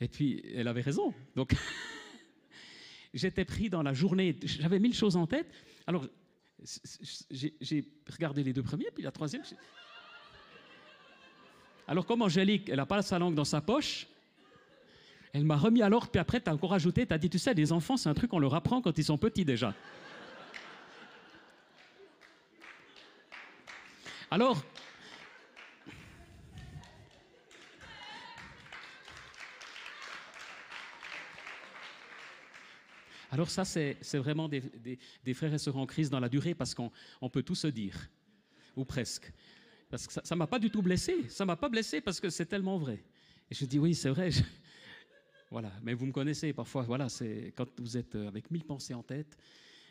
Et 0.00 0.06
puis, 0.06 0.40
elle 0.54 0.68
avait 0.68 0.82
raison. 0.82 1.12
Donc, 1.34 1.56
j'étais 3.14 3.44
pris 3.44 3.70
dans 3.70 3.82
la 3.82 3.94
journée, 3.94 4.36
j'avais 4.42 4.78
mille 4.78 4.94
choses 4.94 5.16
en 5.16 5.26
tête. 5.26 5.46
Alors, 5.86 6.06
j'ai 7.30 7.84
regardé 8.10 8.42
les 8.42 8.52
deux 8.52 8.62
premiers, 8.62 8.90
puis 8.92 9.02
la 9.02 9.12
troisième. 9.12 9.42
Alors, 11.86 12.04
comme 12.06 12.22
Angélique, 12.22 12.68
elle 12.68 12.76
n'a 12.76 12.86
pas 12.86 13.02
sa 13.02 13.18
langue 13.18 13.34
dans 13.34 13.44
sa 13.44 13.60
poche, 13.60 14.06
elle 15.32 15.44
m'a 15.44 15.56
remis 15.56 15.82
à 15.82 15.88
l'ordre, 15.88 16.08
puis 16.10 16.20
après, 16.20 16.40
tu 16.40 16.48
as 16.48 16.54
encore 16.54 16.74
ajouté, 16.74 17.06
tu 17.06 17.12
as 17.12 17.18
dit, 17.18 17.28
tu 17.28 17.38
sais, 17.38 17.54
les 17.54 17.72
enfants, 17.72 17.96
c'est 17.96 18.08
un 18.08 18.14
truc 18.14 18.30
qu'on 18.30 18.38
leur 18.38 18.54
apprend 18.54 18.80
quand 18.80 18.96
ils 18.96 19.04
sont 19.04 19.18
petits 19.18 19.44
déjà. 19.44 19.74
Alors, 24.30 24.64
Alors 33.34 33.50
ça, 33.50 33.64
c'est 33.64 33.96
vraiment 34.14 34.48
des, 34.48 34.62
frères 35.34 35.52
et 35.52 35.58
sœurs 35.58 35.76
en 35.76 35.86
crise 35.86 36.08
dans 36.08 36.20
la 36.20 36.28
durée 36.28 36.54
parce 36.54 36.72
qu'on 36.72 37.28
peut 37.32 37.42
tout 37.42 37.56
se 37.56 37.66
dire, 37.66 38.08
ou 38.76 38.84
presque. 38.84 39.32
Parce 39.90 40.06
que 40.06 40.12
ça 40.12 40.34
ne 40.36 40.38
m'a 40.38 40.46
pas 40.46 40.60
du 40.60 40.70
tout 40.70 40.82
blessé, 40.82 41.28
ça 41.28 41.42
ne 41.42 41.48
m'a 41.48 41.56
pas 41.56 41.68
blessé 41.68 42.00
parce 42.00 42.20
que 42.20 42.30
c'est 42.30 42.46
tellement 42.46 42.78
vrai. 42.78 43.02
Et 43.50 43.54
je 43.56 43.64
dis 43.64 43.80
oui, 43.80 43.96
c'est 43.96 44.10
vrai. 44.10 44.30
Voilà, 45.50 45.72
mais 45.82 45.94
vous 45.94 46.06
me 46.06 46.12
connaissez 46.12 46.52
parfois, 46.52 46.82
voilà, 46.82 47.08
c'est 47.08 47.52
quand 47.56 47.68
vous 47.78 47.96
êtes 47.96 48.14
avec 48.14 48.50
mille 48.50 48.64
pensées 48.64 48.94
en 48.94 49.02
tête. 49.02 49.36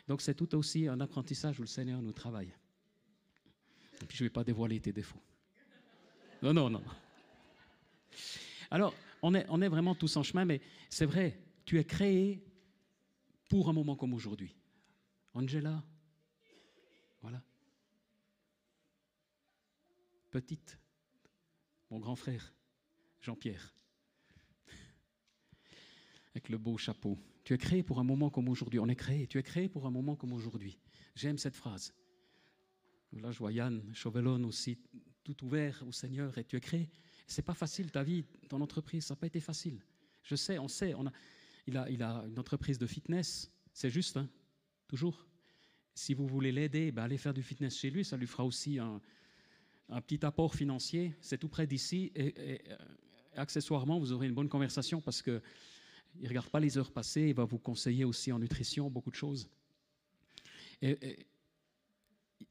Donc 0.08 0.20
c'est 0.20 0.34
tout 0.34 0.54
aussi 0.54 0.88
un 0.88 1.00
apprentissage 1.00 1.58
où 1.58 1.62
le 1.62 1.68
Seigneur 1.68 2.02
nous 2.02 2.12
travaille. 2.12 2.52
Et 4.02 4.06
puis 4.06 4.16
je 4.16 4.24
ne 4.24 4.28
vais 4.28 4.32
pas 4.32 4.44
dévoiler 4.44 4.80
tes 4.80 4.92
défauts. 4.92 5.22
Non, 6.42 6.52
non, 6.52 6.68
non. 6.68 6.82
Alors, 8.70 8.94
on 9.22 9.34
est, 9.34 9.46
on 9.48 9.60
est 9.62 9.68
vraiment 9.68 9.94
tous 9.94 10.16
en 10.16 10.22
chemin, 10.22 10.44
mais 10.44 10.60
c'est 10.90 11.06
vrai, 11.06 11.38
tu 11.64 11.78
es 11.78 11.84
créé 11.84 12.42
pour 13.54 13.68
un 13.68 13.72
moment 13.72 13.94
comme 13.94 14.14
aujourd'hui. 14.14 14.56
Angela, 15.32 15.84
voilà. 17.22 17.40
Petite, 20.32 20.76
mon 21.88 22.00
grand 22.00 22.16
frère, 22.16 22.52
Jean-Pierre, 23.20 23.72
avec 26.32 26.48
le 26.48 26.58
beau 26.58 26.76
chapeau. 26.78 27.16
Tu 27.44 27.54
es 27.54 27.58
créé 27.58 27.84
pour 27.84 28.00
un 28.00 28.02
moment 28.02 28.28
comme 28.28 28.48
aujourd'hui. 28.48 28.80
On 28.80 28.88
est 28.88 28.96
créé, 28.96 29.28
tu 29.28 29.38
es 29.38 29.42
créé 29.44 29.68
pour 29.68 29.86
un 29.86 29.90
moment 29.92 30.16
comme 30.16 30.32
aujourd'hui. 30.32 30.76
J'aime 31.14 31.38
cette 31.38 31.54
phrase. 31.54 31.94
Là, 33.12 33.30
je 33.30 33.38
vois 33.38 33.52
Yann 33.52 33.94
Chauvelon 33.94 34.42
aussi, 34.42 34.80
tout 35.22 35.44
ouvert 35.44 35.80
au 35.86 35.92
Seigneur, 35.92 36.36
et 36.38 36.44
tu 36.44 36.56
es 36.56 36.60
créé. 36.60 36.90
C'est 37.28 37.42
pas 37.42 37.54
facile 37.54 37.92
ta 37.92 38.02
vie, 38.02 38.24
ton 38.48 38.60
entreprise, 38.60 39.04
ça 39.04 39.14
n'a 39.14 39.20
pas 39.20 39.28
été 39.28 39.38
facile. 39.38 39.80
Je 40.24 40.34
sais, 40.34 40.58
on 40.58 40.66
sait, 40.66 40.92
on 40.94 41.06
a, 41.06 41.12
il 41.66 41.76
a, 41.76 41.88
il 41.90 42.02
une 42.02 42.38
entreprise 42.38 42.78
de 42.78 42.86
fitness, 42.86 43.50
c'est 43.72 43.90
juste, 43.90 44.16
hein 44.16 44.28
toujours. 44.94 45.26
Si 45.94 46.14
vous 46.14 46.26
voulez 46.26 46.52
l'aider, 46.52 46.92
ben 46.92 47.02
allez 47.02 47.18
faire 47.18 47.34
du 47.34 47.42
fitness 47.42 47.76
chez 47.76 47.90
lui, 47.90 48.04
ça 48.04 48.16
lui 48.16 48.26
fera 48.26 48.44
aussi 48.44 48.78
un, 48.78 49.00
petit 50.06 50.24
apport 50.24 50.54
financier. 50.54 51.14
C'est 51.20 51.38
tout 51.38 51.48
près 51.48 51.66
d'ici. 51.66 52.10
Et, 52.14 52.34
euh, 52.38 52.76
accessoirement, 53.36 53.98
vous 53.98 54.12
aurez 54.12 54.26
une 54.26 54.34
bonne 54.34 54.48
conversation 54.48 55.00
parce 55.00 55.20
qu'il 55.22 55.40
ne 56.20 56.28
regarde 56.28 56.48
pas 56.48 56.60
les 56.60 56.78
heures 56.78 56.92
passées, 56.92 57.28
il 57.28 57.34
va 57.34 57.44
vous 57.44 57.58
conseiller 57.58 58.04
aussi 58.04 58.30
en 58.32 58.38
nutrition 58.38 58.90
beaucoup 58.90 59.10
de 59.10 59.16
choses. 59.16 59.48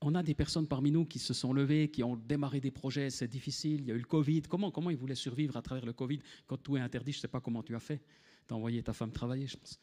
On 0.02 0.16
a 0.16 0.24
des 0.24 0.34
personnes 0.34 0.68
parmi 0.68 0.92
nous 0.92 1.06
qui 1.06 1.20
se 1.20 1.34
sont 1.34 1.54
levées, 1.54 1.90
qui 1.90 2.04
ont 2.04 2.18
démarré 2.18 2.60
des 2.60 2.72
projets, 2.72 3.10
c'est 3.10 3.28
difficile, 3.28 3.82
il 3.82 3.88
y 3.88 3.92
a 3.92 3.96
eu 3.96 4.00
le 4.00 4.06
Covid. 4.06 4.42
Comment, 4.44 4.72
comment 4.72 4.90
ils 4.90 4.98
voulaient 4.98 5.16
survivre 5.16 5.56
à 5.56 5.62
travers 5.62 5.86
le 5.86 5.94
Covid? 5.94 6.20
Quand 6.46 6.58
tout 6.58 6.76
est 6.78 6.82
interdit 6.82 7.14
Je 7.14 7.20
ne 7.20 7.22
sais 7.22 7.28
pas 7.28 7.40
comment 7.42 7.64
tu 7.64 7.76
as 7.76 7.80
fait. 7.80 8.02
Tu 8.48 8.54
as 8.54 8.58
envoyé 8.58 8.82
ta 8.84 8.94
femme 8.94 9.12
travailler, 9.12 9.48
je 9.48 9.58
pense. 9.58 9.80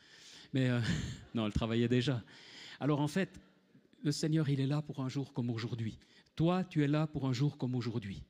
Mais 0.53 0.69
euh, 0.69 0.81
non, 1.35 1.47
elle 1.47 1.53
travaillait 1.53 1.89
déjà. 1.89 2.23
Alors 2.79 3.01
en 3.01 3.09
fait, 3.09 3.41
le 4.03 4.13
Seigneur, 4.13 4.49
il 4.49 4.61
est 4.61 4.67
là 4.67 4.83
pour 4.83 5.01
un 5.01 5.09
jour 5.09 5.33
comme 5.33 5.51
aujourd'hui. 5.51 5.99
Toi, 6.37 6.65
tu 6.65 6.83
es 6.83 6.89
là 6.89 7.07
pour 7.07 7.27
un 7.27 7.33
jour 7.33 7.59
comme 7.59 7.75
aujourd'hui. 7.75 8.23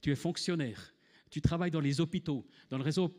Tu 0.00 0.12
es 0.12 0.16
fonctionnaire. 0.16 0.92
Tu 1.28 1.40
travailles 1.40 1.72
dans 1.72 1.80
les 1.80 2.00
hôpitaux, 2.00 2.46
dans 2.70 2.78
le 2.78 2.84
réseau 2.84 3.12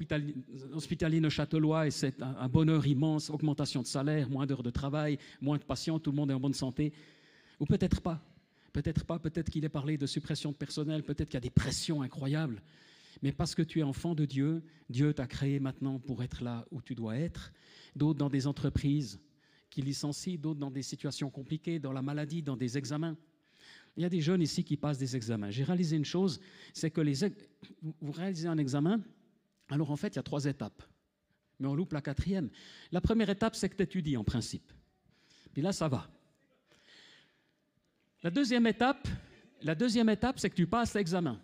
hospitalier 0.71 1.19
neuchâtelois, 1.19 1.87
et 1.87 1.91
c'est 1.91 2.21
un 2.21 2.47
bonheur 2.47 2.87
immense, 2.87 3.29
augmentation 3.29 3.81
de 3.81 3.87
salaire, 3.87 4.29
moins 4.29 4.45
d'heures 4.45 4.63
de 4.63 4.69
travail, 4.69 5.19
moins 5.41 5.57
de 5.57 5.63
patients, 5.63 5.99
tout 5.99 6.11
le 6.11 6.15
monde 6.15 6.31
est 6.31 6.33
en 6.33 6.39
bonne 6.39 6.53
santé. 6.53 6.93
Ou 7.59 7.65
peut-être 7.65 8.01
pas. 8.01 8.21
Peut-être 8.71 9.05
pas, 9.05 9.19
peut-être 9.19 9.49
qu'il 9.49 9.65
est 9.65 9.69
parlé 9.69 9.97
de 9.97 10.05
suppression 10.05 10.51
de 10.51 10.55
personnel, 10.55 11.03
peut-être 11.03 11.27
qu'il 11.27 11.35
y 11.35 11.37
a 11.37 11.41
des 11.41 11.49
pressions 11.49 12.01
incroyables. 12.01 12.61
Mais 13.21 13.31
parce 13.31 13.55
que 13.55 13.61
tu 13.61 13.79
es 13.79 13.83
enfant 13.83 14.15
de 14.15 14.25
Dieu, 14.25 14.63
Dieu 14.89 15.13
t'a 15.13 15.27
créé 15.27 15.59
maintenant 15.59 15.99
pour 15.99 16.23
être 16.23 16.43
là 16.43 16.65
où 16.71 16.81
tu 16.81 16.95
dois 16.95 17.17
être. 17.17 17.53
D'autres 17.95 18.19
dans 18.19 18.29
des 18.29 18.47
entreprises 18.47 19.19
qui 19.69 19.81
licencient, 19.81 20.37
d'autres 20.39 20.59
dans 20.59 20.71
des 20.71 20.83
situations 20.83 21.29
compliquées, 21.29 21.79
dans 21.79 21.91
la 21.91 22.01
maladie, 22.01 22.41
dans 22.41 22.55
des 22.55 22.77
examens. 22.77 23.17
Il 23.95 24.03
y 24.03 24.05
a 24.05 24.09
des 24.09 24.21
jeunes 24.21 24.41
ici 24.41 24.63
qui 24.63 24.77
passent 24.77 24.99
des 24.99 25.15
examens. 25.15 25.49
J'ai 25.49 25.63
réalisé 25.63 25.95
une 25.95 26.05
chose, 26.05 26.39
c'est 26.73 26.91
que 26.91 27.01
les, 27.01 27.15
vous 27.99 28.11
réalisez 28.11 28.47
un 28.47 28.57
examen, 28.57 29.01
alors 29.69 29.91
en 29.91 29.95
fait, 29.95 30.09
il 30.09 30.15
y 30.17 30.19
a 30.19 30.23
trois 30.23 30.45
étapes. 30.45 30.83
Mais 31.59 31.67
on 31.67 31.73
loupe 31.73 31.93
la 31.93 32.01
quatrième. 32.01 32.49
La 32.91 33.01
première 33.01 33.29
étape, 33.29 33.55
c'est 33.55 33.67
que 33.69 33.75
tu 33.75 33.83
étudies 33.83 34.15
en 34.15 34.23
principe. 34.23 34.71
Puis 35.51 35.63
là, 35.63 35.73
ça 35.73 35.87
va. 35.87 36.07
La 38.21 38.29
deuxième 38.29 38.67
étape, 38.67 39.07
la 39.61 39.73
deuxième 39.73 40.09
étape, 40.09 40.39
c'est 40.39 40.49
que 40.49 40.55
tu 40.55 40.67
passes 40.67 40.93
l'examen. 40.93 41.41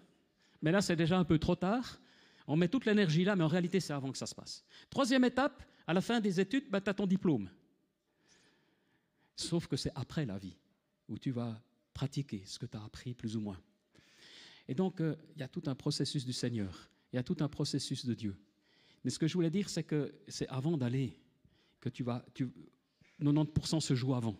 Mais 0.63 0.71
là, 0.71 0.81
c'est 0.81 0.95
déjà 0.95 1.19
un 1.19 1.25
peu 1.25 1.37
trop 1.37 1.55
tard. 1.55 1.99
On 2.47 2.55
met 2.55 2.69
toute 2.69 2.85
l'énergie 2.85 3.25
là, 3.25 3.35
mais 3.35 3.43
en 3.43 3.47
réalité, 3.47 3.79
c'est 3.79 3.93
avant 3.93 4.11
que 4.11 4.17
ça 4.17 4.25
se 4.25 4.33
passe. 4.33 4.63
Troisième 4.89 5.25
étape, 5.25 5.61
à 5.85 5.93
la 5.93 6.01
fin 6.01 6.19
des 6.21 6.39
études, 6.39 6.69
bah, 6.71 6.79
tu 6.79 6.89
as 6.89 6.93
ton 6.93 7.05
diplôme. 7.05 7.49
Sauf 9.35 9.67
que 9.67 9.75
c'est 9.75 9.91
après 9.93 10.25
la 10.25 10.37
vie, 10.37 10.55
où 11.09 11.19
tu 11.19 11.31
vas 11.31 11.61
pratiquer 11.93 12.43
ce 12.45 12.57
que 12.57 12.65
tu 12.65 12.77
as 12.77 12.83
appris 12.83 13.13
plus 13.13 13.35
ou 13.35 13.41
moins. 13.41 13.59
Et 14.67 14.73
donc, 14.73 15.01
euh, 15.01 15.15
il 15.35 15.41
y 15.41 15.43
a 15.43 15.49
tout 15.49 15.63
un 15.65 15.75
processus 15.75 16.25
du 16.25 16.33
Seigneur, 16.33 16.89
il 17.11 17.17
y 17.17 17.19
a 17.19 17.23
tout 17.23 17.37
un 17.41 17.49
processus 17.49 18.05
de 18.05 18.13
Dieu. 18.13 18.35
Mais 19.03 19.09
ce 19.11 19.19
que 19.19 19.27
je 19.27 19.33
voulais 19.33 19.49
dire, 19.49 19.69
c'est 19.69 19.83
que 19.83 20.15
c'est 20.29 20.47
avant 20.47 20.77
d'aller 20.77 21.19
que 21.81 21.89
tu 21.89 22.03
vas... 22.03 22.25
Tu, 22.33 22.49
90% 23.21 23.79
se 23.81 23.95
joue 23.95 24.15
avant. 24.15 24.37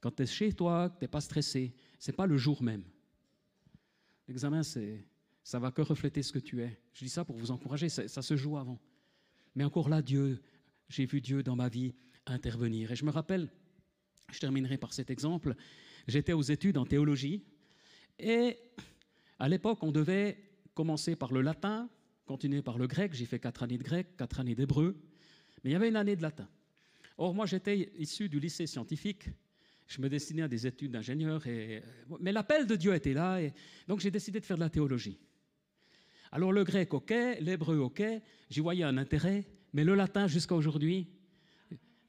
Quand 0.00 0.10
tu 0.10 0.24
es 0.24 0.26
chez 0.26 0.52
toi, 0.52 0.90
que 0.90 0.98
tu 0.98 1.04
n'es 1.04 1.08
pas 1.08 1.20
stressé, 1.20 1.74
ce 1.98 2.10
n'est 2.10 2.16
pas 2.16 2.26
le 2.26 2.36
jour 2.36 2.62
même. 2.62 2.82
L'examen, 4.28 4.62
c'est, 4.62 5.04
ça 5.44 5.58
va 5.58 5.70
que 5.70 5.82
refléter 5.82 6.22
ce 6.22 6.32
que 6.32 6.38
tu 6.38 6.62
es. 6.62 6.78
Je 6.92 7.04
dis 7.04 7.10
ça 7.10 7.24
pour 7.24 7.36
vous 7.36 7.50
encourager, 7.50 7.88
ça, 7.88 8.22
se 8.22 8.36
joue 8.36 8.56
avant. 8.56 8.80
Mais 9.54 9.64
encore 9.64 9.88
là, 9.88 10.02
Dieu, 10.02 10.40
j'ai 10.88 11.04
vu 11.04 11.20
Dieu 11.20 11.42
dans 11.42 11.56
ma 11.56 11.68
vie 11.68 11.94
intervenir. 12.26 12.92
Et 12.92 12.96
je 12.96 13.04
me 13.04 13.10
rappelle, 13.10 13.50
je 14.30 14.38
terminerai 14.38 14.78
par 14.78 14.92
cet 14.92 15.10
exemple, 15.10 15.54
j'étais 16.06 16.32
aux 16.32 16.42
études 16.42 16.78
en 16.78 16.86
théologie, 16.86 17.44
et 18.18 18.56
à 19.38 19.48
l'époque, 19.48 19.82
on 19.82 19.90
devait 19.90 20.38
commencer 20.74 21.16
par 21.16 21.32
le 21.32 21.40
latin, 21.40 21.90
continuer 22.24 22.62
par 22.62 22.78
le 22.78 22.86
grec, 22.86 23.12
j'ai 23.12 23.26
fait 23.26 23.40
quatre 23.40 23.62
années 23.62 23.78
de 23.78 23.82
grec, 23.82 24.16
quatre 24.16 24.40
années 24.40 24.54
d'hébreu, 24.54 24.96
mais 25.64 25.70
il 25.70 25.72
y 25.72 25.76
avait 25.76 25.88
une 25.88 25.96
année 25.96 26.16
de 26.16 26.22
latin. 26.22 26.48
Or, 27.18 27.34
moi, 27.34 27.46
j'étais 27.46 27.92
issu 27.98 28.28
du 28.28 28.38
lycée 28.38 28.66
scientifique, 28.66 29.28
je 29.88 30.00
me 30.00 30.08
destinais 30.08 30.42
à 30.42 30.48
des 30.48 30.66
études 30.66 30.92
d'ingénieur. 30.92 31.42
Mais 32.20 32.32
l'appel 32.32 32.66
de 32.66 32.76
Dieu 32.76 32.94
était 32.94 33.12
là, 33.12 33.42
et 33.42 33.52
donc 33.86 34.00
j'ai 34.00 34.10
décidé 34.10 34.40
de 34.40 34.44
faire 34.44 34.56
de 34.56 34.62
la 34.62 34.70
théologie. 34.70 35.18
Alors 36.32 36.50
le 36.50 36.64
grec, 36.64 36.94
ok, 36.94 37.12
l'hébreu, 37.40 37.76
ok, 37.76 38.02
j'y 38.48 38.60
voyais 38.60 38.84
un 38.84 38.96
intérêt, 38.96 39.44
mais 39.74 39.84
le 39.84 39.94
latin 39.94 40.26
jusqu'à 40.26 40.54
aujourd'hui, 40.54 41.06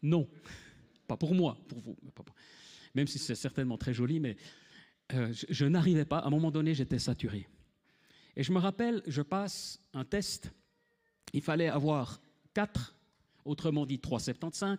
non. 0.01 0.29
Pas 1.07 1.17
pour 1.17 1.35
moi, 1.35 1.57
pour 1.67 1.79
vous. 1.79 1.97
Même 2.95 3.07
si 3.07 3.19
c'est 3.19 3.35
certainement 3.35 3.77
très 3.77 3.93
joli, 3.93 4.21
mais 4.21 4.37
euh, 5.13 5.33
je, 5.33 5.45
je 5.49 5.65
n'arrivais 5.65 6.05
pas. 6.05 6.19
À 6.19 6.27
un 6.27 6.29
moment 6.29 6.51
donné, 6.51 6.73
j'étais 6.73 6.99
saturé. 6.99 7.47
Et 8.37 8.43
je 8.43 8.53
me 8.53 8.59
rappelle, 8.59 9.03
je 9.07 9.21
passe 9.21 9.81
un 9.93 10.05
test. 10.05 10.53
Il 11.33 11.41
fallait 11.41 11.67
avoir 11.67 12.21
4, 12.53 12.95
autrement 13.43 13.85
dit 13.85 13.97
3,75, 13.97 14.77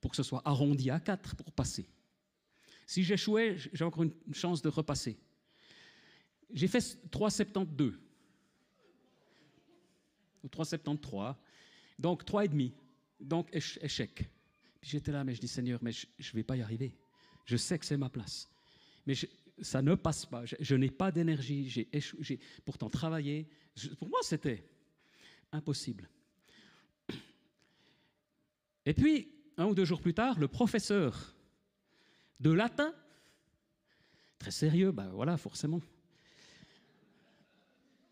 pour 0.00 0.10
que 0.10 0.16
ce 0.16 0.22
soit 0.22 0.42
arrondi 0.44 0.90
à 0.90 1.00
4 1.00 1.36
pour 1.36 1.50
passer. 1.52 1.88
Si 2.86 3.02
j'échouais, 3.02 3.56
j'ai 3.72 3.84
encore 3.84 4.02
une 4.02 4.12
chance 4.32 4.60
de 4.60 4.68
repasser. 4.68 5.18
J'ai 6.52 6.68
fait 6.68 6.78
3,72 7.10 7.94
ou 10.46 10.48
3,73, 10.48 11.34
donc 11.98 12.24
3,5, 12.24 12.72
donc 13.20 13.48
échec. 13.52 14.28
Puis 14.80 14.90
j'étais 14.90 15.12
là, 15.12 15.24
mais 15.24 15.34
je 15.34 15.40
dis 15.40 15.48
Seigneur, 15.48 15.80
mais 15.82 15.92
je 15.92 16.06
ne 16.18 16.36
vais 16.36 16.42
pas 16.42 16.56
y 16.56 16.62
arriver. 16.62 16.96
Je 17.44 17.56
sais 17.56 17.78
que 17.78 17.84
c'est 17.84 17.96
ma 17.96 18.08
place. 18.08 18.48
Mais 19.06 19.14
ça 19.60 19.82
ne 19.82 19.94
passe 19.94 20.26
pas. 20.26 20.44
Je, 20.44 20.74
n'ai 20.74 20.90
pas 20.90 21.10
d'énergie. 21.10 21.68
J'ai 21.68 22.40
pourtant 22.64 22.90
travaillé. 22.90 23.48
pour 23.98 24.08
moi, 24.08 24.20
c'était 24.22 24.64
impossible. 25.52 26.08
Et 28.84 28.94
puis, 28.94 29.28
un 29.56 29.66
ou 29.66 29.74
deux 29.74 29.84
jours 29.84 30.00
plus 30.00 30.14
tard, 30.14 30.38
le 30.38 30.48
professeur 30.48 31.34
de 32.40 32.50
latin. 32.50 32.94
Très 34.38 34.50
sérieux, 34.50 34.92
ben 34.92 35.08
voilà, 35.10 35.36
forcément. 35.36 35.80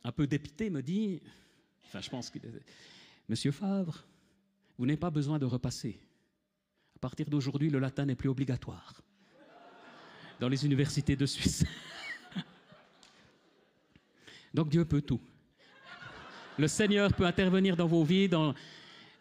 Un 0.02 0.12
peu 0.12 0.26
dépité, 0.26 0.70
me 0.70 0.82
dit, 0.82 1.20
enfin 1.86 2.00
je 2.00 2.10
pense 2.10 2.30
est... 2.34 2.40
Monsieur 3.28 3.52
Favre, 3.52 4.04
vous 4.78 4.86
n'avez 4.86 4.98
pas 4.98 5.10
besoin 5.10 5.38
de 5.38 5.46
repasser. 5.46 5.98
À 6.96 6.98
partir 6.98 7.28
d'aujourd'hui, 7.28 7.70
le 7.70 7.78
latin 7.78 8.04
n'est 8.06 8.14
plus 8.14 8.28
obligatoire 8.28 9.02
dans 10.40 10.48
les 10.48 10.64
universités 10.66 11.16
de 11.16 11.26
Suisse. 11.26 11.64
Donc 14.54 14.68
Dieu 14.68 14.84
peut 14.84 15.02
tout. 15.02 15.20
Le 16.58 16.68
Seigneur 16.68 17.12
peut 17.12 17.26
intervenir 17.26 17.76
dans 17.76 17.86
vos 17.86 18.04
vies. 18.04 18.28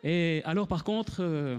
Et 0.03 0.41
alors 0.45 0.67
par 0.67 0.83
contre, 0.83 1.21
euh, 1.21 1.57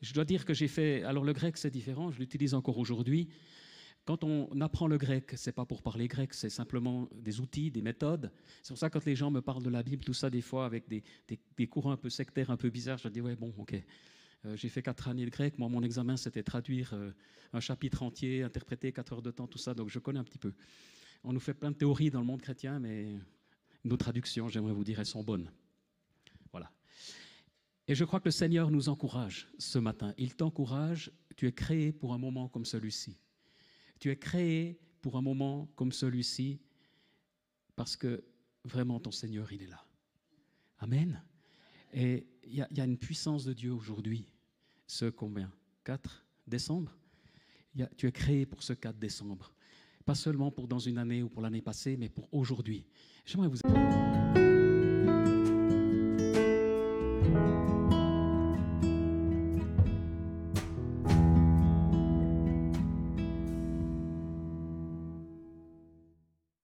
je 0.00 0.12
dois 0.12 0.24
dire 0.24 0.44
que 0.44 0.52
j'ai 0.52 0.68
fait. 0.68 1.02
Alors 1.04 1.24
le 1.24 1.32
grec, 1.32 1.56
c'est 1.56 1.70
différent, 1.70 2.10
je 2.10 2.18
l'utilise 2.18 2.54
encore 2.54 2.78
aujourd'hui. 2.78 3.28
Quand 4.04 4.24
on 4.24 4.60
apprend 4.60 4.88
le 4.88 4.98
grec, 4.98 5.32
c'est 5.36 5.52
pas 5.52 5.64
pour 5.64 5.80
parler 5.80 6.08
grec, 6.08 6.34
c'est 6.34 6.50
simplement 6.50 7.08
des 7.14 7.40
outils, 7.40 7.70
des 7.70 7.82
méthodes. 7.82 8.32
C'est 8.62 8.68
pour 8.68 8.78
ça 8.78 8.88
que 8.90 8.98
quand 8.98 9.04
les 9.04 9.14
gens 9.14 9.30
me 9.30 9.40
parlent 9.40 9.62
de 9.62 9.70
la 9.70 9.82
Bible, 9.82 10.04
tout 10.04 10.14
ça, 10.14 10.28
des 10.28 10.40
fois, 10.40 10.66
avec 10.66 10.88
des, 10.88 11.04
des, 11.28 11.66
courants 11.68 11.92
un 11.92 11.96
peu 11.96 12.10
sectaires, 12.10 12.50
un 12.50 12.56
peu 12.56 12.68
bizarres, 12.68 12.98
je 12.98 13.08
dis 13.08 13.20
ouais, 13.20 13.36
bon, 13.36 13.54
ok. 13.58 13.74
Euh, 14.44 14.56
j'ai 14.56 14.68
fait 14.68 14.82
quatre 14.82 15.06
années 15.06 15.24
de 15.24 15.30
grec. 15.30 15.56
Moi, 15.56 15.68
mon 15.68 15.82
examen, 15.84 16.16
c'était 16.16 16.42
traduire 16.42 16.94
euh, 16.94 17.12
un 17.52 17.60
chapitre 17.60 18.02
entier, 18.02 18.42
interpréter 18.42 18.92
quatre 18.92 19.12
heures 19.12 19.22
de 19.22 19.30
temps, 19.30 19.46
tout 19.46 19.58
ça. 19.58 19.72
Donc, 19.72 19.88
je 19.88 20.00
connais 20.00 20.18
un 20.18 20.24
petit 20.24 20.38
peu. 20.38 20.52
On 21.22 21.32
nous 21.32 21.40
fait 21.40 21.54
plein 21.54 21.70
de 21.70 21.76
théories 21.76 22.10
dans 22.10 22.18
le 22.18 22.26
monde 22.26 22.42
chrétien, 22.42 22.80
mais 22.80 23.14
nos 23.84 23.96
traductions, 23.96 24.48
j'aimerais 24.48 24.72
vous 24.72 24.82
dire, 24.82 24.98
elles 24.98 25.06
sont 25.06 25.22
bonnes. 25.22 25.48
Et 27.88 27.94
je 27.94 28.04
crois 28.04 28.20
que 28.20 28.26
le 28.26 28.32
Seigneur 28.32 28.70
nous 28.70 28.88
encourage 28.88 29.48
ce 29.58 29.78
matin. 29.78 30.14
Il 30.16 30.34
t'encourage, 30.34 31.10
tu 31.36 31.46
es 31.46 31.52
créé 31.52 31.92
pour 31.92 32.14
un 32.14 32.18
moment 32.18 32.48
comme 32.48 32.64
celui-ci. 32.64 33.18
Tu 34.02 34.10
es 34.10 34.16
créé 34.16 34.80
pour 35.00 35.16
un 35.16 35.22
moment 35.22 35.70
comme 35.76 35.92
celui-ci 35.92 36.58
parce 37.76 37.94
que 37.94 38.24
vraiment 38.64 38.98
ton 38.98 39.12
Seigneur, 39.12 39.52
il 39.52 39.62
est 39.62 39.68
là. 39.68 39.86
Amen. 40.80 41.22
Et 41.94 42.26
il 42.42 42.66
y, 42.68 42.80
a 42.80 42.84
une 42.84 42.98
puissance 42.98 43.44
de 43.44 43.52
Dieu 43.52 43.70
aujourd'hui. 43.72 44.26
Ce 44.88 45.04
combien? 45.04 45.52
4 45.84 46.26
décembre? 46.48 46.98
Tu 47.96 48.08
es 48.08 48.10
créé 48.10 48.44
pour 48.44 48.64
ce 48.64 48.72
4 48.72 48.98
décembre. 48.98 49.54
Pas 50.04 50.16
seulement 50.16 50.50
pour 50.50 50.66
dans 50.66 50.80
une 50.80 50.98
année 50.98 51.22
ou 51.22 51.28
pour 51.28 51.40
l'année 51.40 51.62
passée, 51.62 51.96
mais 51.96 52.08
pour 52.08 52.28
aujourd'hui. 52.34 52.84
J'aimerais 53.24 53.46
vous... 53.46 54.51